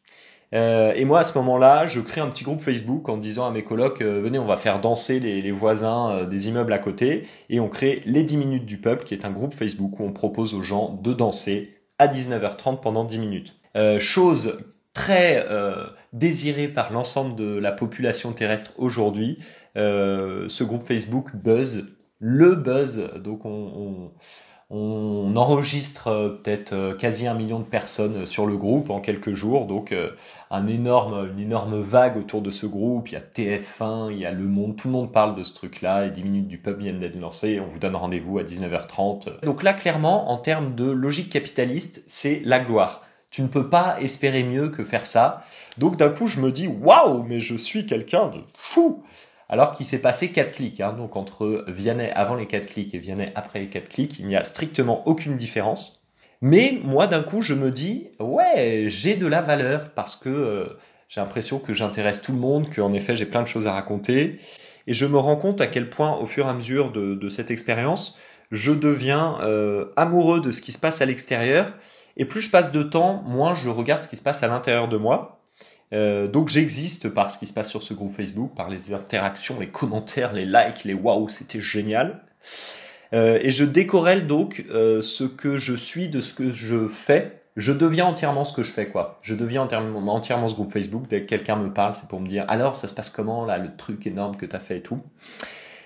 Euh, 0.55 0.93
et 0.95 1.05
moi, 1.05 1.19
à 1.19 1.23
ce 1.23 1.37
moment-là, 1.37 1.85
je 1.85 1.99
crée 1.99 2.21
un 2.21 2.27
petit 2.27 2.43
groupe 2.43 2.59
Facebook 2.59 3.07
en 3.07 3.17
disant 3.17 3.45
à 3.45 3.51
mes 3.51 3.63
colocs, 3.63 4.01
euh, 4.01 4.19
venez, 4.19 4.39
on 4.39 4.45
va 4.45 4.57
faire 4.57 4.81
danser 4.81 5.19
les, 5.19 5.51
voisins 5.51 6.23
des 6.23 6.49
immeubles 6.49 6.73
à 6.73 6.79
côté. 6.79 7.27
Et 7.49 7.59
on 7.59 7.67
crée 7.67 8.01
les 8.05 8.23
10 8.23 8.37
minutes 8.37 8.65
du 8.65 8.79
peuple, 8.79 9.03
qui 9.03 9.13
est 9.13 9.25
un 9.25 9.31
groupe 9.31 9.53
Facebook 9.53 9.99
où 9.99 10.03
on 10.03 10.11
propose 10.11 10.55
aux 10.55 10.63
gens 10.63 10.97
de 11.03 11.13
danser 11.13 11.75
à 11.99 12.07
19h30 12.07 12.79
pendant 12.79 13.03
10 13.03 13.19
minutes. 13.19 13.59
chose 13.99 14.57
très 14.99 15.45
euh, 15.49 15.85
désiré 16.11 16.67
par 16.67 16.91
l'ensemble 16.91 17.33
de 17.35 17.57
la 17.57 17.71
population 17.71 18.33
terrestre 18.33 18.73
aujourd'hui. 18.77 19.39
Euh, 19.77 20.49
ce 20.49 20.65
groupe 20.65 20.83
Facebook 20.83 21.33
buzz, 21.33 21.85
le 22.19 22.55
buzz. 22.55 23.09
Donc 23.23 23.45
on, 23.45 24.11
enregistre 25.37 26.07
euh, 26.09 26.29
peut-être 26.31 26.97
quasi 26.97 27.27
un 27.27 27.33
million 27.33 27.59
de 27.59 27.63
personnes 27.63 28.25
sur 28.25 28.45
le 28.45 28.57
groupe 28.57 28.89
en 28.89 28.99
quelques 28.99 29.33
jours. 29.33 29.67
Donc 29.67 29.95
un 30.51 30.67
énorme, 30.67 31.29
une 31.31 31.39
énorme 31.39 31.79
vague 31.79 32.17
autour 32.17 32.41
de 32.41 32.49
ce 32.49 32.65
groupe. 32.65 33.07
Il 33.07 33.13
y 33.13 33.15
a 33.15 33.21
TF1, 33.21 34.11
il 34.11 34.17
y 34.17 34.25
a 34.25 34.33
Le 34.33 34.47
Monde, 34.49 34.75
tout 34.75 34.89
le 34.89 34.91
monde 34.91 35.13
parle 35.13 35.33
de 35.33 35.43
ce 35.43 35.53
truc-là. 35.53 36.07
Et 36.07 36.11
10 36.11 36.23
minutes 36.23 36.47
du 36.49 36.57
peuple 36.57 36.81
viennent 36.81 36.99
d'être 36.99 37.17
lancées. 37.17 37.61
On 37.61 37.67
vous 37.67 37.79
donne 37.79 37.95
rendez-vous 37.95 38.37
à 38.37 38.43
19h30. 38.43 39.45
Donc 39.45 39.63
là, 39.63 39.71
clairement, 39.71 40.29
en 40.29 40.35
termes 40.35 40.75
de 40.75 40.91
logique 40.91 41.31
capitaliste, 41.31 42.03
c'est 42.05 42.41
la 42.43 42.59
gloire. 42.59 43.05
Tu 43.31 43.41
ne 43.41 43.47
peux 43.47 43.69
pas 43.69 44.01
espérer 44.01 44.43
mieux 44.43 44.69
que 44.69 44.83
faire 44.83 45.05
ça. 45.05 45.43
Donc 45.77 45.97
d'un 45.97 46.09
coup, 46.09 46.27
je 46.27 46.39
me 46.39 46.51
dis, 46.51 46.67
waouh, 46.67 47.23
mais 47.23 47.39
je 47.39 47.55
suis 47.55 47.85
quelqu'un 47.85 48.27
de 48.27 48.39
fou. 48.53 49.03
Alors 49.49 49.71
qu'il 49.71 49.85
s'est 49.85 50.01
passé 50.01 50.31
4 50.31 50.51
clics. 50.51 50.79
Hein. 50.79 50.93
donc 50.93 51.15
entre 51.15 51.65
Vianney 51.67 52.11
avant 52.11 52.35
les 52.35 52.45
4 52.45 52.67
clics 52.67 52.93
et 52.93 52.99
Vianney 52.99 53.31
après 53.35 53.59
les 53.59 53.67
4 53.67 53.89
clics, 53.89 54.19
il 54.19 54.27
n'y 54.27 54.35
a 54.35 54.43
strictement 54.43 55.07
aucune 55.07 55.37
différence. 55.37 55.99
Mais 56.41 56.79
moi, 56.83 57.07
d'un 57.07 57.23
coup, 57.23 57.41
je 57.41 57.53
me 57.53 57.71
dis, 57.71 58.09
ouais, 58.19 58.85
j'ai 58.87 59.15
de 59.15 59.27
la 59.27 59.41
valeur 59.41 59.89
parce 59.89 60.15
que 60.15 60.29
euh, 60.29 60.65
j'ai 61.09 61.19
l'impression 61.19 61.59
que 61.59 61.73
j'intéresse 61.73 62.21
tout 62.21 62.31
le 62.31 62.37
monde, 62.37 62.73
qu'en 62.73 62.93
effet, 62.93 63.15
j'ai 63.15 63.25
plein 63.25 63.41
de 63.41 63.47
choses 63.47 63.67
à 63.67 63.73
raconter. 63.73 64.39
Et 64.87 64.93
je 64.93 65.05
me 65.05 65.17
rends 65.17 65.35
compte 65.35 65.59
à 65.59 65.67
quel 65.67 65.89
point, 65.89 66.17
au 66.17 66.25
fur 66.25 66.45
et 66.45 66.49
à 66.49 66.53
mesure 66.53 66.91
de, 66.91 67.29
cette 67.29 67.51
expérience, 67.51 68.17
je 68.51 68.71
deviens 68.71 69.37
euh, 69.41 69.85
amoureux 69.97 70.39
de 70.39 70.51
ce 70.51 70.61
qui 70.61 70.71
se 70.71 70.79
passe 70.79 71.01
à 71.01 71.05
l'extérieur. 71.05 71.73
Et 72.17 72.25
plus 72.25 72.41
je 72.41 72.49
passe 72.49 72.71
de 72.71 72.83
temps, 72.83 73.23
moins 73.25 73.55
je 73.55 73.69
regarde 73.69 74.01
ce 74.01 74.07
qui 74.07 74.17
se 74.17 74.21
passe 74.21 74.43
à 74.43 74.47
l'intérieur 74.47 74.87
de 74.87 74.97
moi. 74.97 75.39
Euh, 75.91 76.27
donc 76.27 76.49
j'existe 76.49 77.09
par 77.09 77.31
ce 77.31 77.37
qui 77.37 77.47
se 77.47 77.53
passe 77.53 77.69
sur 77.69 77.81
ce 77.81 77.93
groupe 77.93 78.13
Facebook, 78.13 78.53
par 78.55 78.69
les 78.69 78.93
interactions, 78.93 79.59
les 79.59 79.69
commentaires, 79.69 80.33
les 80.33 80.45
likes, 80.45 80.83
les 80.85 80.93
waouh, 80.93 81.29
c'était 81.29 81.61
génial. 81.61 82.21
Euh, 83.13 83.39
et 83.41 83.49
je 83.49 83.65
décorrèle 83.65 84.27
donc 84.27 84.65
euh, 84.69 85.01
ce 85.01 85.23
que 85.23 85.57
je 85.57 85.73
suis 85.73 86.09
de 86.09 86.21
ce 86.21 86.33
que 86.33 86.51
je 86.51 86.87
fais. 86.87 87.39
Je 87.55 87.73
deviens 87.73 88.05
entièrement 88.05 88.45
ce 88.45 88.53
que 88.53 88.63
je 88.63 88.71
fais, 88.71 88.87
quoi. 88.87 89.17
Je 89.21 89.33
deviens 89.33 89.63
entièrement, 89.63 90.47
ce 90.47 90.55
groupe 90.55 90.71
Facebook. 90.71 91.07
Dès 91.09 91.21
que 91.21 91.25
quelqu'un 91.25 91.55
me 91.55 91.73
parle, 91.73 91.95
c'est 91.95 92.07
pour 92.07 92.21
me 92.21 92.27
dire 92.27 92.45
alors 92.47 92.75
ça 92.75 92.87
se 92.87 92.93
passe 92.93 93.09
comment 93.09 93.45
là, 93.45 93.57
le 93.57 93.75
truc 93.75 94.05
énorme 94.05 94.37
que 94.37 94.45
tu 94.45 94.55
as 94.55 94.59
fait 94.59 94.77
et 94.77 94.81
tout? 94.81 95.01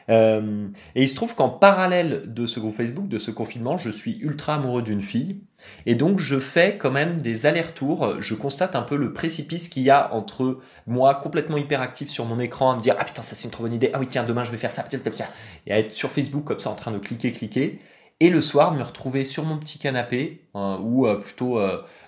Euh, 0.10 0.68
et 0.96 1.04
il 1.04 1.10
se 1.10 1.16
trouve 1.16 1.36
qu'en 1.36 1.50
parallèle 1.50 2.24
de 2.34 2.46
ce 2.46 2.60
groupe 2.60 2.76
Facebook, 2.76 3.08
de 3.08 3.20
ce 3.20 3.32
confinement, 3.32 3.78
je 3.78 3.90
suis 3.90 4.18
ultra 4.20 4.56
amoureux 4.56 4.82
d'une 4.82 5.02
fille. 5.02 5.42
Et 5.86 5.96
donc 5.96 6.20
je 6.20 6.40
fais 6.40 6.78
quand 6.78 6.92
même 6.92 7.16
des 7.16 7.46
allers-retours. 7.46 8.22
Je 8.22 8.36
constate 8.36 8.76
un 8.76 8.82
peu 8.82 8.98
le 8.98 9.14
précipice 9.14 9.70
qu'il 9.70 9.84
y 9.84 9.90
a 9.90 10.14
entre 10.14 10.60
moi 10.88 11.16
complètement 11.16 11.58
hyperactif 11.58 12.10
sur 12.10 12.26
mon 12.26 12.40
écran 12.40 12.72
à 12.72 12.76
me 12.76 12.82
dire 12.82 12.96
ah 13.00 13.06
putain 13.06 13.22
ça 13.22 13.36
c'est 13.36 13.46
une 13.46 13.52
trop 13.52 13.64
bonne 13.64 13.74
idée. 13.74 13.90
Ah 13.94 14.00
oui 14.00 14.08
tiens 14.10 14.24
demain 14.24 14.44
je 14.44 14.52
vais 14.52 14.58
faire 14.58 14.72
ça. 14.72 14.84
Et 15.68 15.74
à 15.74 15.80
être 15.80 15.92
sur 15.92 16.12
Facebook 16.12 16.44
comme 16.44 16.60
ça 16.60 16.70
en 16.70 16.76
train 16.76 16.92
de 16.92 17.00
cliquer 17.00 17.32
cliquer. 17.32 17.80
Et 18.20 18.30
le 18.30 18.42
soir 18.42 18.74
me 18.74 18.82
retrouver 18.82 19.26
sur 19.26 19.44
mon 19.44 19.58
petit 19.58 19.80
canapé 19.80 20.48
euh, 20.56 20.78
ou 20.78 21.08
euh, 21.08 21.16
plutôt 21.16 21.60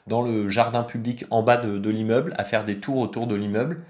dans 0.08 0.22
le 0.22 0.50
jardin 0.50 0.84
public 0.84 1.26
en 1.30 1.44
bas 1.44 1.58
de, 1.58 1.90
l'immeuble 1.90 2.34
à 2.38 2.44
faire 2.44 2.64
des 2.64 2.80
tours 2.80 2.98
autour 2.98 3.28
de 3.28 3.36
l'immeuble. 3.36 3.84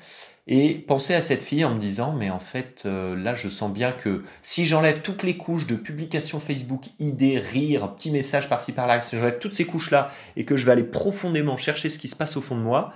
Et 0.48 0.76
penser 0.76 1.16
à 1.16 1.22
cette 1.22 1.42
fille 1.42 1.66
en 1.66 1.74
me 1.74 1.80
disant 1.80 2.14
mais 2.14 2.30
en 2.30 2.38
fait 2.38 2.84
euh, 2.86 3.16
là 3.16 3.34
je 3.34 3.50
sens 3.50 3.72
bien 3.72 3.92
que 3.92 4.24
si 4.44 4.66
j'enlève 4.66 5.02
toutes 5.02 5.24
les 5.24 5.38
couches 5.38 5.66
de 5.66 5.76
publication 5.76 6.40
Facebook, 6.40 6.84
idées, 7.00 7.40
rire, 7.40 7.96
petits 7.96 8.12
messages 8.12 8.48
par-ci 8.48 8.72
par-là, 8.72 9.02
si 9.02 9.18
j'enlève 9.18 9.40
toutes 9.40 9.56
ces 9.56 9.66
couches 9.66 9.90
là 9.90 10.12
et 10.36 10.46
que 10.46 10.56
je 10.56 10.66
vais 10.68 10.72
aller 10.72 10.84
profondément 10.84 11.58
chercher 11.58 11.90
ce 11.90 11.98
qui 11.98 12.08
se 12.08 12.16
passe 12.16 12.38
au 12.38 12.42
fond 12.42 12.56
de 12.56 12.62
moi, 12.62 12.94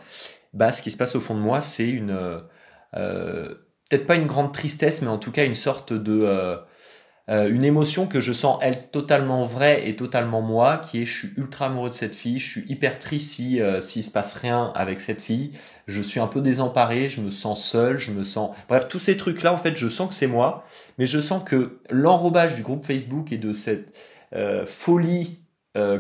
bah 0.54 0.72
ce 0.72 0.84
qui 0.84 0.92
se 0.92 0.98
passe 0.98 1.16
au 1.16 1.20
fond 1.20 1.34
de 1.34 1.40
moi 1.40 1.60
c'est 1.60 1.90
une 1.90 2.12
euh, 2.12 2.40
euh 2.96 3.56
peut-être 3.90 4.06
pas 4.06 4.16
une 4.18 4.28
grande 4.28 4.54
tristesse 4.54 5.02
mais 5.02 5.08
en 5.08 5.18
tout 5.18 5.32
cas 5.32 5.44
une 5.44 5.56
sorte 5.56 5.92
de 5.92 6.22
euh, 6.22 6.56
euh, 7.30 7.50
une 7.50 7.64
émotion 7.64 8.08
que 8.08 8.20
je 8.20 8.34
sens 8.34 8.58
elle 8.62 8.90
totalement 8.90 9.44
vraie 9.44 9.88
et 9.88 9.96
totalement 9.96 10.42
moi, 10.42 10.78
qui 10.78 11.02
est 11.02 11.06
je 11.06 11.18
suis 11.20 11.34
ultra 11.38 11.68
amoureux 11.68 11.90
de 11.90 11.96
cette 11.96 12.16
fille, 12.16 12.40
je 12.40 12.50
suis 12.50 12.66
hyper 12.70 12.98
triste 12.98 13.32
si 13.32 13.62
euh, 13.62 13.82
se 13.82 14.12
passe 14.12 14.34
rien 14.34 14.72
avec 14.76 15.00
cette 15.00 15.22
fille, 15.22 15.52
je 15.88 16.02
suis 16.02 16.20
un 16.20 16.28
peu 16.28 16.42
désemparé, 16.42 17.08
je 17.08 17.22
me 17.22 17.30
sens 17.30 17.64
seul, 17.64 17.98
je 17.98 18.12
me 18.12 18.24
sens 18.24 18.56
bref 18.68 18.88
tous 18.88 19.00
ces 19.00 19.16
trucs 19.16 19.44
là 19.44 19.54
en 19.54 19.58
fait 19.58 19.78
je 19.78 19.88
sens 19.88 20.10
que 20.10 20.16
c'est 20.16 20.28
moi, 20.28 20.64
mais 20.98 21.06
je 21.06 21.20
sens 21.20 21.44
que 21.44 21.80
l'enrobage 21.90 22.56
du 22.56 22.64
groupe 22.64 22.84
Facebook 22.84 23.32
et 23.32 23.38
de 23.38 23.54
cette 23.54 23.98
euh, 24.34 24.66
folie 24.66 25.40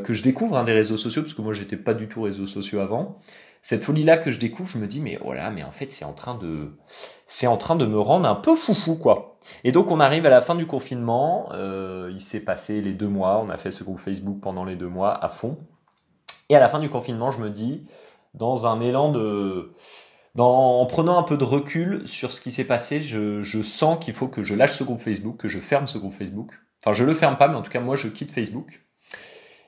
que 0.04 0.14
je 0.14 0.24
découvre 0.24 0.58
hein, 0.58 0.66
des 0.66 0.74
réseaux 0.74 0.98
sociaux 0.98 1.22
parce 1.22 1.34
que 1.34 1.42
moi 1.42 1.54
j'étais 1.54 1.78
pas 1.78 1.94
du 1.94 2.10
tout 2.10 2.22
réseaux 2.24 2.48
sociaux 2.48 2.82
avant 2.82 3.16
cette 3.62 3.84
folie 3.84 4.04
là 4.04 4.18
que 4.18 4.32
je 4.32 4.40
découvre, 4.40 4.70
je 4.70 4.78
me 4.78 4.88
dis 4.88 5.02
mais 5.02 5.20
voilà, 5.24 5.52
mais 5.52 5.64
en 5.64 5.72
fait 5.72 5.92
c'est 5.92 6.06
en 6.06 6.14
train 6.14 6.36
de 6.36 6.72
c'est 7.26 7.48
en 7.48 7.58
train 7.58 7.76
de 7.76 7.86
me 7.86 8.00
rendre 8.00 8.28
un 8.28 8.36
peu 8.36 8.56
foufou 8.56 8.96
quoi. 8.96 9.38
Et 9.64 9.72
donc 9.72 9.92
on 9.92 10.00
arrive 10.00 10.26
à 10.26 10.30
la 10.30 10.42
fin 10.42 10.56
du 10.56 10.66
confinement, 10.66 11.50
euh, 11.54 12.10
il 12.14 12.22
s'est 12.22 12.40
passé 12.40 12.82
les 12.82 12.94
deux 12.94 13.08
mois, 13.08 13.42
on 13.44 13.50
a 13.50 13.58
fait 13.58 13.72
ce 13.72 13.84
groupe 13.84 14.00
Facebook 14.00 14.40
pendant 14.42 14.64
les 14.64 14.76
deux 14.76 14.90
mois 14.90 15.24
à 15.24 15.30
fond. 15.30 15.58
Et 16.50 16.56
à 16.56 16.60
la 16.60 16.70
fin 16.70 16.80
du 16.80 16.90
confinement, 16.90 17.32
je 17.32 17.40
me 17.42 17.50
dis 17.50 17.86
dans 18.34 18.68
un 18.68 18.80
élan 18.80 19.12
de 19.12 19.74
en 20.38 20.86
prenant 20.86 21.18
un 21.18 21.24
peu 21.24 21.38
de 21.38 21.44
recul 21.44 22.08
sur 22.08 22.32
ce 22.32 22.42
qui 22.42 22.52
s'est 22.52 22.66
passé, 22.66 23.02
je, 23.02 23.42
je 23.42 23.62
sens 23.62 24.04
qu'il 24.04 24.14
faut 24.14 24.28
que 24.28 24.44
je 24.44 24.54
lâche 24.54 24.74
ce 24.74 24.84
groupe 24.84 25.02
Facebook, 25.02 25.38
que 25.38 25.48
je 25.48 25.60
ferme 25.60 25.88
ce 25.88 25.98
groupe 25.98 26.14
Facebook. 26.14 26.60
Enfin, 26.82 26.94
je 26.94 27.04
le 27.04 27.14
ferme 27.14 27.38
pas, 27.38 27.48
mais 27.48 27.56
en 27.56 27.62
tout 27.62 27.72
cas, 27.72 27.82
moi, 27.82 27.96
je 27.96 28.08
quitte 28.08 28.32
Facebook. 28.32 28.82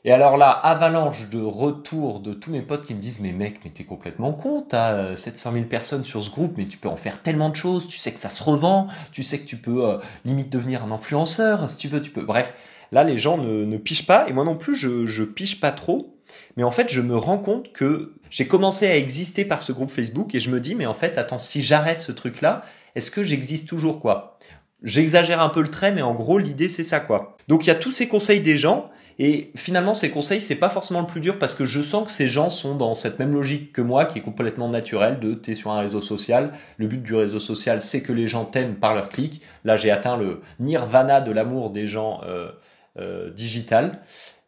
Et 0.03 0.11
alors 0.11 0.35
là, 0.35 0.49
avalanche 0.49 1.29
de 1.29 1.39
retour 1.39 2.21
de 2.21 2.33
tous 2.33 2.49
mes 2.49 2.63
potes 2.63 2.85
qui 2.85 2.95
me 2.95 2.99
disent 2.99 3.19
mais 3.19 3.33
mec, 3.33 3.59
mais 3.63 3.69
t'es 3.69 3.83
complètement 3.83 4.33
con, 4.33 4.65
t'as 4.67 5.15
700 5.15 5.49
euh, 5.49 5.53
000 5.53 5.65
personnes 5.65 6.03
sur 6.03 6.23
ce 6.23 6.31
groupe, 6.31 6.53
mais 6.57 6.65
tu 6.65 6.79
peux 6.79 6.89
en 6.89 6.97
faire 6.97 7.21
tellement 7.21 7.49
de 7.49 7.55
choses, 7.55 7.87
tu 7.87 7.97
sais 7.97 8.11
que 8.11 8.17
ça 8.17 8.29
se 8.29 8.41
revend, 8.41 8.87
tu 9.11 9.21
sais 9.21 9.37
que 9.37 9.45
tu 9.45 9.57
peux 9.57 9.85
euh, 9.85 9.97
limite 10.25 10.49
devenir 10.49 10.83
un 10.83 10.91
influenceur, 10.91 11.69
si 11.69 11.77
tu 11.77 11.87
veux, 11.87 12.01
tu 12.01 12.09
peux. 12.09 12.23
Bref, 12.23 12.51
là 12.91 13.03
les 13.03 13.17
gens 13.17 13.37
ne, 13.37 13.63
ne 13.63 13.77
pichent 13.77 14.07
pas, 14.07 14.27
et 14.27 14.33
moi 14.33 14.43
non 14.43 14.55
plus 14.55 14.75
je, 14.75 15.05
je 15.05 15.23
piche 15.23 15.59
pas 15.59 15.71
trop, 15.71 16.15
mais 16.57 16.63
en 16.63 16.71
fait 16.71 16.89
je 16.89 17.01
me 17.01 17.15
rends 17.15 17.37
compte 17.37 17.71
que 17.71 18.15
j'ai 18.31 18.47
commencé 18.47 18.87
à 18.87 18.97
exister 18.97 19.45
par 19.45 19.61
ce 19.61 19.71
groupe 19.71 19.91
Facebook, 19.91 20.33
et 20.33 20.39
je 20.39 20.49
me 20.49 20.59
dis 20.59 20.73
mais 20.73 20.87
en 20.87 20.95
fait 20.95 21.19
attends, 21.19 21.37
si 21.37 21.61
j'arrête 21.61 22.01
ce 22.01 22.11
truc-là, 22.11 22.63
est-ce 22.95 23.11
que 23.11 23.21
j'existe 23.21 23.69
toujours 23.69 23.99
quoi? 23.99 24.39
J'exagère 24.81 25.41
un 25.41 25.49
peu 25.49 25.61
le 25.61 25.69
trait, 25.69 25.91
mais 25.91 26.01
en 26.01 26.15
gros 26.15 26.39
l'idée 26.39 26.69
c'est 26.69 26.83
ça 26.83 26.99
quoi. 26.99 27.37
Donc 27.47 27.65
il 27.65 27.67
y 27.67 27.71
a 27.71 27.75
tous 27.75 27.91
ces 27.91 28.07
conseils 28.07 28.41
des 28.41 28.57
gens, 28.57 28.89
et 29.23 29.51
finalement, 29.55 29.93
ces 29.93 30.09
conseils, 30.09 30.41
c'est 30.41 30.55
pas 30.55 30.71
forcément 30.71 31.01
le 31.01 31.05
plus 31.05 31.21
dur 31.21 31.37
parce 31.37 31.53
que 31.53 31.63
je 31.63 31.79
sens 31.79 32.05
que 32.05 32.11
ces 32.11 32.27
gens 32.27 32.49
sont 32.49 32.73
dans 32.73 32.95
cette 32.95 33.19
même 33.19 33.33
logique 33.33 33.71
que 33.71 33.83
moi, 33.83 34.05
qui 34.05 34.17
est 34.17 34.21
complètement 34.23 34.67
naturelle 34.67 35.19
de 35.19 35.35
t'es 35.35 35.53
sur 35.53 35.69
un 35.69 35.79
réseau 35.79 36.01
social. 36.01 36.53
Le 36.77 36.87
but 36.87 37.03
du 37.03 37.13
réseau 37.13 37.37
social, 37.39 37.83
c'est 37.83 38.01
que 38.01 38.13
les 38.13 38.27
gens 38.27 38.45
t'aiment 38.45 38.73
par 38.73 38.95
leur 38.95 39.09
clic. 39.09 39.43
Là, 39.63 39.77
j'ai 39.77 39.91
atteint 39.91 40.17
le 40.17 40.41
nirvana 40.59 41.21
de 41.21 41.31
l'amour 41.31 41.69
des 41.69 41.85
gens 41.85 42.21
euh, 42.23 42.49
euh, 42.97 43.29
digital. 43.29 44.01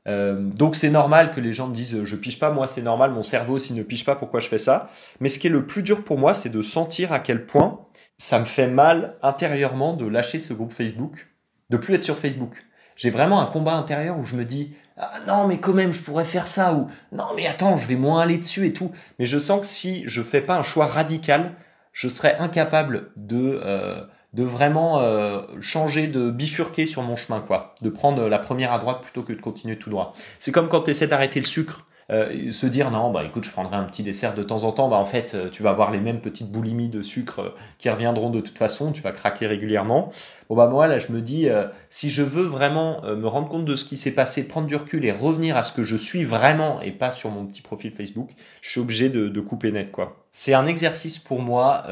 Euh, 0.08 0.50
donc 0.50 0.76
c'est 0.76 0.90
normal 0.90 1.30
que 1.30 1.40
les 1.40 1.54
gens 1.54 1.68
me 1.68 1.76
disent 1.76 2.04
je 2.04 2.16
piche 2.16 2.40
pas, 2.40 2.50
moi 2.50 2.66
c'est 2.66 2.82
normal, 2.82 3.12
mon 3.12 3.24
cerveau 3.24 3.54
aussi 3.54 3.74
ne 3.74 3.84
piche 3.84 4.04
pas, 4.04 4.16
pourquoi 4.16 4.40
je 4.40 4.48
fais 4.50 4.58
ça? 4.58 4.90
Mais 5.22 5.30
ce 5.30 5.38
qui 5.38 5.48
est 5.48 5.52
le 5.52 5.68
plus 5.68 5.84
dur 5.84 6.04
pour 6.04 6.18
moi, 6.18 6.34
c'est 6.34 6.50
de 6.50 6.64
sentir 6.64 7.14
à 7.14 7.20
quel 7.20 7.46
point 7.46 7.80
ça 8.18 8.40
me 8.40 8.46
fait 8.46 8.68
mal 8.68 9.18
intérieurement 9.22 9.94
de 9.94 10.06
lâcher 10.08 10.40
ce 10.40 10.54
groupe 10.54 10.74
Facebook, 10.74 11.30
de 11.70 11.78
plus 11.78 11.94
être 11.94 12.04
sur 12.04 12.18
Facebook 12.18 12.64
j'ai 13.04 13.10
vraiment 13.10 13.42
un 13.42 13.48
combat 13.48 13.76
intérieur 13.76 14.18
où 14.18 14.24
je 14.24 14.38
me 14.38 14.46
dis 14.46 14.72
ah 14.98 15.12
non 15.28 15.46
mais 15.46 15.58
quand 15.58 15.74
même 15.74 15.92
je 15.92 16.02
pourrais 16.02 16.24
faire 16.24 16.48
ça 16.48 16.74
ou 16.74 16.88
non 17.12 17.26
mais 17.36 17.48
attends 17.48 17.76
je 17.76 17.86
vais 17.86 17.98
moins 17.98 18.22
aller 18.22 18.38
dessus 18.38 18.66
et 18.66 18.72
tout 18.72 18.92
mais 19.20 19.26
je 19.26 19.38
sens 19.38 19.60
que 19.60 19.66
si 19.66 20.04
je 20.06 20.22
fais 20.22 20.40
pas 20.40 20.56
un 20.56 20.64
choix 20.64 20.86
radical 20.86 21.52
je 21.92 22.08
serais 22.08 22.38
incapable 22.38 23.12
de 23.18 23.60
euh, 23.62 24.06
de 24.34 24.44
vraiment 24.44 25.02
euh, 25.02 25.42
changer 25.60 26.08
de 26.08 26.32
bifurquer 26.32 26.86
sur 26.86 27.04
mon 27.04 27.16
chemin 27.16 27.40
quoi. 27.40 27.76
De 27.82 27.90
prendre 27.90 28.28
la 28.28 28.40
première 28.40 28.72
à 28.72 28.80
droite 28.80 29.02
plutôt 29.02 29.22
que 29.22 29.34
de 29.34 29.40
continuer 29.40 29.78
tout 29.78 29.92
droit. 29.92 30.14
C'est 30.40 30.52
comme 30.52 30.70
quand 30.70 30.82
tu 30.82 30.92
essaies 30.92 31.06
d'arrêter 31.06 31.40
le 31.40 31.46
sucre 31.46 31.86
euh, 32.14 32.52
se 32.52 32.68
dire 32.68 32.92
non 32.92 33.12
bah 33.12 33.24
écoute 33.24 33.44
je 33.44 33.52
prendrai 33.52 33.76
un 33.76 33.84
petit 33.84 34.04
dessert 34.04 34.36
de 34.36 34.44
temps 34.44 34.64
en 34.64 34.72
temps. 34.72 34.88
Bah 34.88 34.98
en 34.98 35.06
fait 35.06 35.34
euh, 35.34 35.50
tu 35.50 35.64
vas 35.64 35.72
avoir 35.72 35.90
les 35.90 36.00
mêmes 36.00 36.22
petites 36.22 36.52
boulimies 36.52 36.90
de 36.90 37.02
sucre 37.02 37.40
euh, 37.40 37.50
qui 37.80 37.90
reviendront 37.90 38.30
de 38.30 38.40
toute 38.40 38.58
façon. 38.58 38.92
Tu 38.92 39.02
vas 39.02 39.12
craquer 39.12 39.48
régulièrement. 39.48 40.12
Bon 40.50 40.56
bah 40.56 40.68
moi 40.68 40.88
là 40.88 41.00
je 41.00 41.12
me 41.12 41.22
dis 41.22 41.48
si 41.90 42.10
je 42.10 42.22
veux 42.22 42.44
vraiment 42.44 43.02
me 43.02 43.26
rendre 43.26 43.48
compte 43.48 43.66
de 43.66 43.76
ce 43.76 43.86
qui 43.86 43.98
s'est 43.98 44.12
passé 44.12 44.48
prendre 44.48 44.68
du 44.68 44.76
recul 44.76 45.04
et 45.06 45.12
revenir 45.12 45.58
à 45.58 45.64
ce 45.64 45.74
que 45.74 45.84
je 45.84 45.96
suis 45.96 46.24
vraiment 46.24 46.82
et 46.82 46.92
pas 46.92 47.12
sur 47.12 47.32
mon 47.32 47.46
petit 47.46 47.62
profil 47.62 47.92
Facebook 47.92 48.30
je 48.62 48.70
suis 48.70 48.82
obligé 48.82 49.10
de, 49.10 49.30
de 49.30 49.42
couper 49.42 49.72
net 49.72 49.92
quoi. 49.92 50.24
C'est 50.32 50.54
un 50.54 50.66
exercice 50.66 51.18
pour 51.18 51.42
moi 51.42 51.86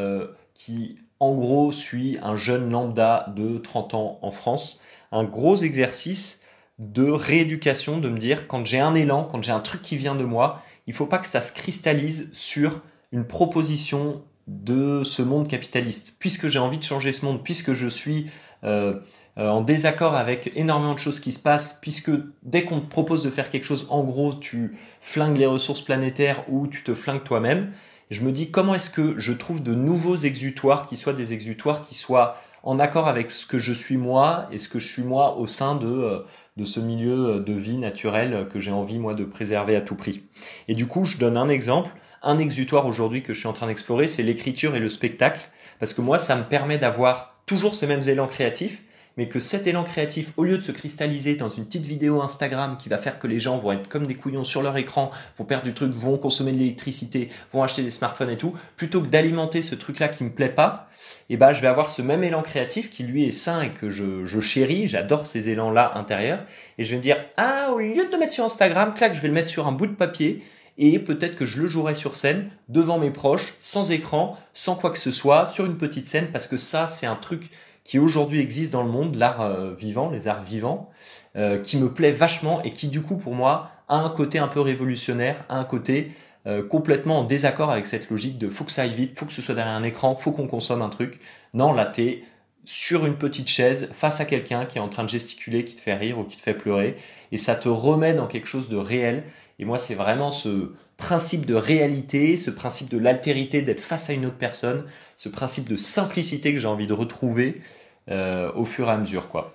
qui 0.54 0.96
en 1.20 1.34
gros 1.34 1.72
suit 1.72 2.20
un 2.22 2.36
jeune 2.36 2.70
lambda 2.70 3.34
de 3.36 3.58
30 3.58 3.94
ans 3.94 4.20
en 4.22 4.32
France. 4.32 4.82
Un 5.12 5.24
gros 5.24 5.56
exercice 5.56 6.42
de 6.82 7.12
rééducation, 7.12 8.00
de 8.00 8.10
me 8.10 8.18
dire 8.18 8.48
quand 8.48 8.66
j'ai 8.66 8.80
un 8.80 8.96
élan, 8.96 9.24
quand 9.24 9.44
j'ai 9.44 9.52
un 9.52 9.60
truc 9.60 9.84
qui 9.84 9.98
vient 9.98 10.16
de 10.16 10.26
moi, 10.26 10.64
il 10.88 10.94
faut 10.94 11.06
pas 11.06 11.20
que 11.20 11.28
ça 11.28 11.40
se 11.40 11.54
cristallise 11.54 12.30
sur 12.34 12.82
une 13.12 13.24
proposition 13.24 14.24
de 14.48 15.04
ce 15.04 15.22
monde 15.22 15.48
capitaliste. 15.48 16.16
Puisque 16.20 16.48
j'ai 16.48 16.58
envie 16.58 16.80
de 16.80 16.84
changer 16.84 17.12
ce 17.12 17.24
monde, 17.24 17.44
puisque 17.44 17.74
je 17.74 17.88
suis 17.88 18.32
euh, 18.64 18.96
euh, 19.38 19.48
en 19.48 19.62
désaccord 19.62 20.16
avec 20.16 20.52
énormément 20.56 20.94
de 20.94 21.00
choses 21.00 21.20
qui 21.20 21.32
se 21.32 21.40
passent, 21.40 21.80
puisque 21.82 22.12
dès 22.42 22.66
qu'on 22.66 22.82
te 22.82 22.90
propose 22.90 23.24
de 23.24 23.30
faire 23.30 23.50
quelque 23.50 23.66
chose, 23.66 23.86
en 23.92 24.04
gros, 24.04 24.34
tu 24.34 24.76
flingues 25.00 25.38
les 25.38 25.46
ressources 25.46 25.82
planétaires 25.82 26.44
ou 26.50 26.66
tu 26.66 26.82
te 26.82 26.96
flingues 26.96 27.24
toi-même, 27.24 27.72
je 28.10 28.24
me 28.24 28.32
dis 28.32 28.50
comment 28.50 28.74
est-ce 28.74 28.90
que 28.90 29.14
je 29.20 29.34
trouve 29.34 29.62
de 29.62 29.76
nouveaux 29.76 30.18
exutoires 30.18 30.88
qui 30.88 30.98
soient 30.98 31.14
des 31.14 31.32
exutoires 31.32 31.84
qui 31.84 31.94
soient 31.94 32.38
en 32.64 32.80
accord 32.80 33.08
avec 33.08 33.32
ce 33.32 33.46
que 33.46 33.58
je 33.58 33.74
suis 33.74 33.98
moi 33.98 34.48
et 34.52 34.60
ce 34.60 34.70
que 34.70 34.80
je 34.80 34.88
suis 34.88 35.04
moi 35.04 35.38
au 35.38 35.48
sein 35.48 35.76
de 35.76 35.88
euh, 35.88 36.20
de 36.58 36.66
ce 36.66 36.80
milieu 36.80 37.40
de 37.40 37.54
vie 37.54 37.78
naturel 37.78 38.48
que 38.50 38.60
j'ai 38.60 38.72
envie 38.72 39.00
moi 39.00 39.14
de 39.14 39.24
préserver 39.24 39.76
à 39.76 39.82
tout 39.82 39.96
prix. 39.96 40.24
Et 40.68 40.76
du 40.76 40.88
coup, 40.88 41.06
je 41.06 41.18
donne 41.18 41.38
un 41.38 41.48
exemple, 41.48 41.92
un 42.22 42.38
exutoire 42.40 42.86
aujourd'hui 42.86 43.24
que 43.24 43.34
je 43.34 43.40
suis 43.40 43.48
en 43.48 43.54
train 43.54 43.68
d'explorer, 43.68 44.08
c'est 44.08 44.24
l'écriture 44.24 44.76
et 44.76 44.80
le 44.80 44.90
spectacle, 44.90 45.50
parce 45.80 45.94
que 45.94 46.02
moi, 46.02 46.18
ça 46.18 46.36
me 46.36 46.44
permet 46.44 46.78
d'avoir 46.78 47.42
toujours 47.46 47.74
ces 47.74 47.88
mêmes 47.88 48.08
élans 48.08 48.28
créatifs, 48.28 48.84
mais 49.22 49.28
que 49.28 49.40
cet 49.40 49.68
élan 49.68 49.84
créatif, 49.84 50.34
au 50.36 50.46
lieu 50.46 50.58
de 50.58 50.64
se 50.64 50.72
cristalliser 50.72 51.36
dans 51.36 51.48
une 51.48 51.66
petite 51.66 51.86
vidéo 51.86 52.24
Instagram 52.24 52.76
qui 52.80 52.90
va 52.90 52.98
faire 52.98 53.20
que 53.20 53.28
les 53.28 53.40
gens 53.40 53.56
vont 53.56 53.72
être 53.72 53.88
comme 53.88 54.08
des 54.08 54.16
couillons 54.16 54.44
sur 54.44 54.64
leur 54.64 54.76
écran, 54.78 55.12
vont 55.38 55.46
perdre 55.46 55.64
du 55.64 55.76
truc, 55.76 55.92
vont 55.92 56.18
consommer 56.18 56.52
de 56.52 56.58
l'électricité, 56.58 57.30
vont 57.52 57.62
acheter 57.62 57.84
des 57.84 57.92
smartphones 57.92 58.32
et 58.32 58.38
tout, 58.38 58.56
plutôt 58.78 59.00
que 59.00 59.06
d'alimenter 59.06 59.62
ce 59.62 59.76
truc-là 59.76 60.08
qui 60.08 60.24
me 60.24 60.32
plaît 60.32 60.50
pas, 60.50 60.90
eh 61.30 61.38
ben 61.38 61.54
je 61.54 61.62
vais 61.62 61.68
avoir 61.68 61.92
ce 61.92 62.02
même 62.02 62.24
élan 62.24 62.42
créatif 62.42 62.90
qui 62.90 63.04
lui 63.04 63.26
est 63.26 63.32
sain 63.32 63.62
et 63.62 63.70
que 63.70 63.92
je, 63.92 64.26
je 64.26 64.40
chéris, 64.40 64.88
j'adore 64.88 65.28
ces 65.28 65.50
élans-là 65.50 65.92
intérieurs, 65.94 66.44
et 66.80 66.84
je 66.84 66.90
vais 66.90 66.98
me 66.98 67.04
dire 67.04 67.18
ah 67.38 67.70
au 67.72 67.78
lieu 67.78 68.04
de 68.04 68.12
le 68.12 68.18
mettre 68.18 68.34
sur 68.34 68.44
Instagram, 68.44 68.96
clac, 68.96 69.14
je 69.14 69.22
vais 69.22 69.28
le 69.28 69.36
mettre 69.36 69.50
sur 69.50 69.68
un 69.68 69.72
bout 69.72 69.86
de 69.86 69.94
papier 69.94 70.42
et 70.80 70.98
peut-être 70.98 71.36
que 71.36 71.46
je 71.46 71.62
le 71.62 71.68
jouerai 71.68 71.94
sur 71.94 72.16
scène 72.16 72.50
devant 72.70 72.98
mes 72.98 73.12
proches, 73.12 73.54
sans 73.60 73.92
écran, 73.92 74.36
sans 74.54 74.74
quoi 74.74 74.90
que 74.90 74.98
ce 74.98 75.12
soit, 75.12 75.46
sur 75.46 75.68
une 75.68 75.78
petite 75.78 76.08
scène, 76.08 76.30
parce 76.32 76.48
que 76.48 76.58
ça, 76.58 76.88
c'est 76.88 77.06
un 77.06 77.16
truc 77.16 77.52
qui 77.84 78.00
aujourd'hui 78.00 78.40
existe 78.40 78.72
dans 78.72 78.84
le 78.84 78.90
monde, 78.90 79.16
l'art 79.16 79.42
euh, 79.42 79.74
vivant, 79.74 80.10
les 80.10 80.28
arts 80.28 80.44
vivants, 80.44 80.90
euh, 81.36 81.58
qui 81.58 81.78
me 81.78 81.92
plaît 81.92 82.12
vachement 82.12 82.62
et 82.64 82.72
qui 82.72 82.88
du 82.88 83.02
coup 83.02 83.18
pour 83.18 83.34
moi 83.34 83.72
a 83.88 83.98
un 83.98 84.10
côté 84.10 84.40
un 84.40 84.48
peu 84.48 84.62
révolutionnaire, 84.62 85.44
a 85.50 85.58
un 85.58 85.64
côté 85.64 86.12
euh, 86.48 86.66
complètement 86.66 87.20
en 87.20 87.24
désaccord 87.24 87.72
avec 87.72 87.86
cette 87.88 88.10
logique 88.10 88.38
de 88.38 88.50
faut 88.50 88.64
que 88.64 88.72
ça 88.72 88.84
aille 88.84 88.94
vite, 88.94 89.18
faut 89.18 89.26
que 89.26 89.34
ce 89.34 89.42
soit 89.42 89.56
derrière 89.56 89.76
un 89.76 89.84
écran, 89.84 90.16
faut 90.16 90.32
qu'on 90.32 90.48
consomme 90.48 90.82
un 90.82 90.90
truc. 90.90 91.20
Non, 91.54 91.74
là 91.74 91.86
t'es 91.86 92.24
sur 92.64 93.06
une 93.06 93.18
petite 93.18 93.48
chaise 93.48 93.90
face 93.92 94.22
à 94.22 94.26
quelqu'un 94.26 94.66
qui 94.66 94.78
est 94.78 94.82
en 94.82 94.90
train 94.90 95.04
de 95.04 95.10
gesticuler, 95.10 95.66
qui 95.66 95.76
te 95.76 95.82
fait 95.82 95.96
rire 95.96 96.20
ou 96.20 96.24
qui 96.24 96.38
te 96.38 96.42
fait 96.42 96.54
pleurer, 96.54 96.96
et 97.32 97.38
ça 97.38 97.56
te 97.56 97.70
remet 97.70 98.14
dans 98.14 98.28
quelque 98.28 98.48
chose 98.48 98.70
de 98.70 98.78
réel 98.78 99.24
et 99.60 99.66
moi, 99.66 99.78
c'est 99.78 99.96
vraiment 99.96 100.32
ce 100.32 100.72
principe 100.98 101.46
de 101.46 101.56
réalité, 101.56 102.36
ce 102.38 102.50
principe 102.50 102.90
de 102.90 102.98
l'altérité, 102.98 103.62
d'être 103.62 103.80
face 103.80 104.10
à 104.10 104.14
une 104.14 104.26
autre 104.26 104.38
personne, 104.38 104.86
ce 105.16 105.30
principe 105.30 105.70
de 105.70 105.76
simplicité 105.76 106.54
que 106.54 106.60
j'ai 106.60 106.68
envie 106.68 106.88
de 106.88 106.94
retrouver 106.94 107.62
euh, 108.10 108.52
au 108.56 108.66
fur 108.66 108.88
et 108.88 108.92
à 108.92 108.98
mesure. 108.98 109.30
Quoi. 109.30 109.54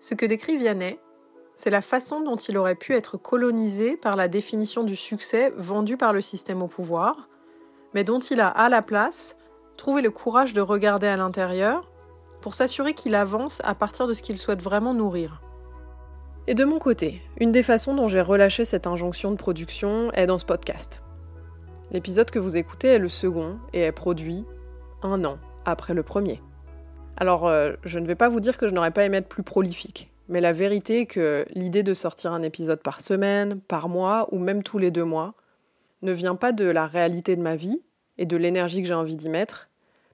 Ce 0.00 0.14
que 0.14 0.26
décrit 0.26 0.56
Vianney, 0.56 0.98
c'est 1.54 1.70
la 1.70 1.82
façon 1.82 2.22
dont 2.22 2.36
il 2.36 2.56
aurait 2.56 2.74
pu 2.74 2.94
être 2.94 3.16
colonisé 3.18 3.96
par 3.96 4.16
la 4.16 4.28
définition 4.28 4.84
du 4.84 4.96
succès 4.96 5.52
vendue 5.56 5.96
par 5.96 6.12
le 6.12 6.20
système 6.20 6.62
au 6.62 6.68
pouvoir, 6.68 7.28
mais 7.94 8.04
dont 8.04 8.18
il 8.18 8.40
a 8.40 8.48
à 8.48 8.68
la 8.68 8.82
place 8.82 9.36
trouvé 9.76 10.02
le 10.02 10.10
courage 10.10 10.54
de 10.54 10.60
regarder 10.60 11.06
à 11.06 11.16
l'intérieur 11.16 11.90
pour 12.40 12.54
s'assurer 12.54 12.94
qu'il 12.94 13.14
avance 13.14 13.60
à 13.64 13.74
partir 13.74 14.06
de 14.06 14.14
ce 14.14 14.22
qu'il 14.22 14.38
souhaite 14.38 14.62
vraiment 14.62 14.94
nourrir. 14.94 15.42
Et 16.48 16.54
de 16.54 16.64
mon 16.64 16.80
côté, 16.80 17.22
une 17.38 17.52
des 17.52 17.62
façons 17.62 17.94
dont 17.94 18.08
j'ai 18.08 18.20
relâché 18.20 18.64
cette 18.64 18.88
injonction 18.88 19.30
de 19.30 19.36
production 19.36 20.10
est 20.10 20.26
dans 20.26 20.38
ce 20.38 20.44
podcast. 20.44 21.00
L'épisode 21.92 22.32
que 22.32 22.40
vous 22.40 22.56
écoutez 22.56 22.88
est 22.88 22.98
le 22.98 23.08
second 23.08 23.60
et 23.72 23.82
est 23.82 23.92
produit 23.92 24.44
un 25.02 25.24
an 25.24 25.38
après 25.64 25.94
le 25.94 26.02
premier. 26.02 26.42
Alors, 27.16 27.46
euh, 27.46 27.74
je 27.84 28.00
ne 28.00 28.08
vais 28.08 28.16
pas 28.16 28.28
vous 28.28 28.40
dire 28.40 28.58
que 28.58 28.66
je 28.66 28.74
n'aurais 28.74 28.90
pas 28.90 29.04
aimé 29.04 29.18
être 29.18 29.28
plus 29.28 29.44
prolifique, 29.44 30.10
mais 30.28 30.40
la 30.40 30.52
vérité 30.52 31.02
est 31.02 31.06
que 31.06 31.46
l'idée 31.54 31.84
de 31.84 31.94
sortir 31.94 32.32
un 32.32 32.42
épisode 32.42 32.82
par 32.82 33.02
semaine, 33.02 33.60
par 33.60 33.88
mois 33.88 34.26
ou 34.32 34.40
même 34.40 34.64
tous 34.64 34.78
les 34.78 34.90
deux 34.90 35.04
mois 35.04 35.34
ne 36.02 36.10
vient 36.10 36.34
pas 36.34 36.50
de 36.50 36.64
la 36.64 36.88
réalité 36.88 37.36
de 37.36 37.42
ma 37.42 37.54
vie 37.54 37.82
et 38.18 38.26
de 38.26 38.36
l'énergie 38.36 38.82
que 38.82 38.88
j'ai 38.88 38.94
envie 38.94 39.16
d'y 39.16 39.28
mettre, 39.28 39.68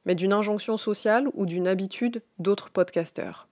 mais 0.04 0.14
d'une 0.14 0.34
injonction 0.34 0.76
sociale 0.76 1.28
ou 1.32 1.46
d'une 1.46 1.66
habitude 1.66 2.20
d'autres 2.38 2.68
podcasteurs. 2.68 3.48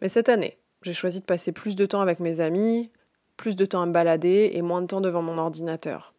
Mais 0.00 0.08
cette 0.08 0.30
année, 0.30 0.59
j'ai 0.82 0.92
choisi 0.92 1.20
de 1.20 1.24
passer 1.24 1.52
plus 1.52 1.76
de 1.76 1.86
temps 1.86 2.00
avec 2.00 2.20
mes 2.20 2.40
amis, 2.40 2.90
plus 3.36 3.56
de 3.56 3.64
temps 3.64 3.82
à 3.82 3.86
me 3.86 3.92
balader 3.92 4.50
et 4.54 4.62
moins 4.62 4.82
de 4.82 4.86
temps 4.86 5.00
devant 5.00 5.22
mon 5.22 5.38
ordinateur. 5.38 6.14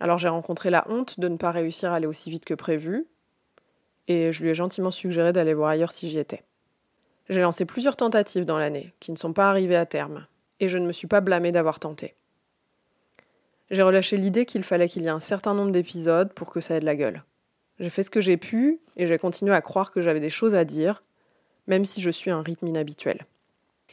Alors 0.00 0.18
j'ai 0.18 0.28
rencontré 0.28 0.70
la 0.70 0.84
honte 0.88 1.18
de 1.18 1.28
ne 1.28 1.36
pas 1.36 1.50
réussir 1.50 1.92
à 1.92 1.96
aller 1.96 2.06
aussi 2.06 2.30
vite 2.30 2.44
que 2.44 2.54
prévu, 2.54 3.06
et 4.08 4.30
je 4.30 4.42
lui 4.42 4.50
ai 4.50 4.54
gentiment 4.54 4.90
suggéré 4.90 5.32
d'aller 5.32 5.54
voir 5.54 5.70
ailleurs 5.70 5.92
si 5.92 6.10
j'y 6.10 6.18
étais. 6.18 6.42
J'ai 7.28 7.40
lancé 7.40 7.64
plusieurs 7.64 7.96
tentatives 7.96 8.44
dans 8.44 8.58
l'année, 8.58 8.92
qui 9.00 9.10
ne 9.10 9.16
sont 9.16 9.32
pas 9.32 9.50
arrivées 9.50 9.76
à 9.76 9.86
terme, 9.86 10.26
et 10.60 10.68
je 10.68 10.78
ne 10.78 10.86
me 10.86 10.92
suis 10.92 11.08
pas 11.08 11.20
blâmée 11.20 11.50
d'avoir 11.50 11.80
tenté. 11.80 12.14
J'ai 13.70 13.82
relâché 13.82 14.16
l'idée 14.16 14.46
qu'il 14.46 14.62
fallait 14.62 14.88
qu'il 14.88 15.02
y 15.02 15.06
ait 15.06 15.10
un 15.10 15.18
certain 15.18 15.54
nombre 15.54 15.72
d'épisodes 15.72 16.32
pour 16.32 16.50
que 16.50 16.60
ça 16.60 16.76
ait 16.76 16.80
de 16.80 16.84
la 16.84 16.94
gueule. 16.94 17.24
J'ai 17.80 17.90
fait 17.90 18.04
ce 18.04 18.10
que 18.10 18.20
j'ai 18.20 18.36
pu, 18.36 18.80
et 18.96 19.08
j'ai 19.08 19.18
continué 19.18 19.52
à 19.54 19.60
croire 19.60 19.90
que 19.90 20.00
j'avais 20.00 20.20
des 20.20 20.30
choses 20.30 20.54
à 20.54 20.64
dire, 20.64 21.02
même 21.66 21.84
si 21.84 22.00
je 22.00 22.10
suis 22.10 22.30
un 22.30 22.42
rythme 22.42 22.66
inhabituel. 22.66 23.26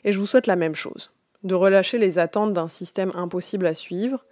Et 0.03 0.11
je 0.11 0.19
vous 0.19 0.25
souhaite 0.25 0.47
la 0.47 0.55
même 0.55 0.75
chose, 0.75 1.11
de 1.43 1.55
relâcher 1.55 1.97
les 1.97 2.19
attentes 2.19 2.53
d'un 2.53 2.67
système 2.67 3.11
impossible 3.15 3.65
à 3.65 3.73
suivre 3.73 4.25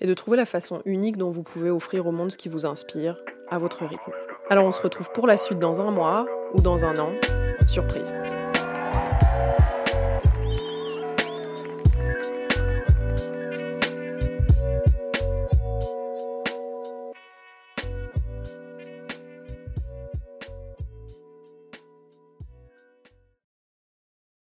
et 0.00 0.06
de 0.06 0.14
trouver 0.14 0.36
la 0.36 0.46
façon 0.46 0.82
unique 0.84 1.16
dont 1.16 1.30
vous 1.30 1.42
pouvez 1.42 1.70
offrir 1.70 2.06
au 2.06 2.12
monde 2.12 2.30
ce 2.30 2.36
qui 2.36 2.48
vous 2.48 2.66
inspire, 2.66 3.18
à 3.48 3.58
votre 3.58 3.84
rythme. 3.84 4.12
Alors 4.50 4.64
on 4.64 4.72
se 4.72 4.82
retrouve 4.82 5.10
pour 5.12 5.26
la 5.26 5.38
suite 5.38 5.58
dans 5.58 5.80
un 5.80 5.90
mois 5.90 6.26
ou 6.54 6.60
dans 6.60 6.84
un 6.84 6.96
an. 6.98 7.12
Surprise. 7.66 8.14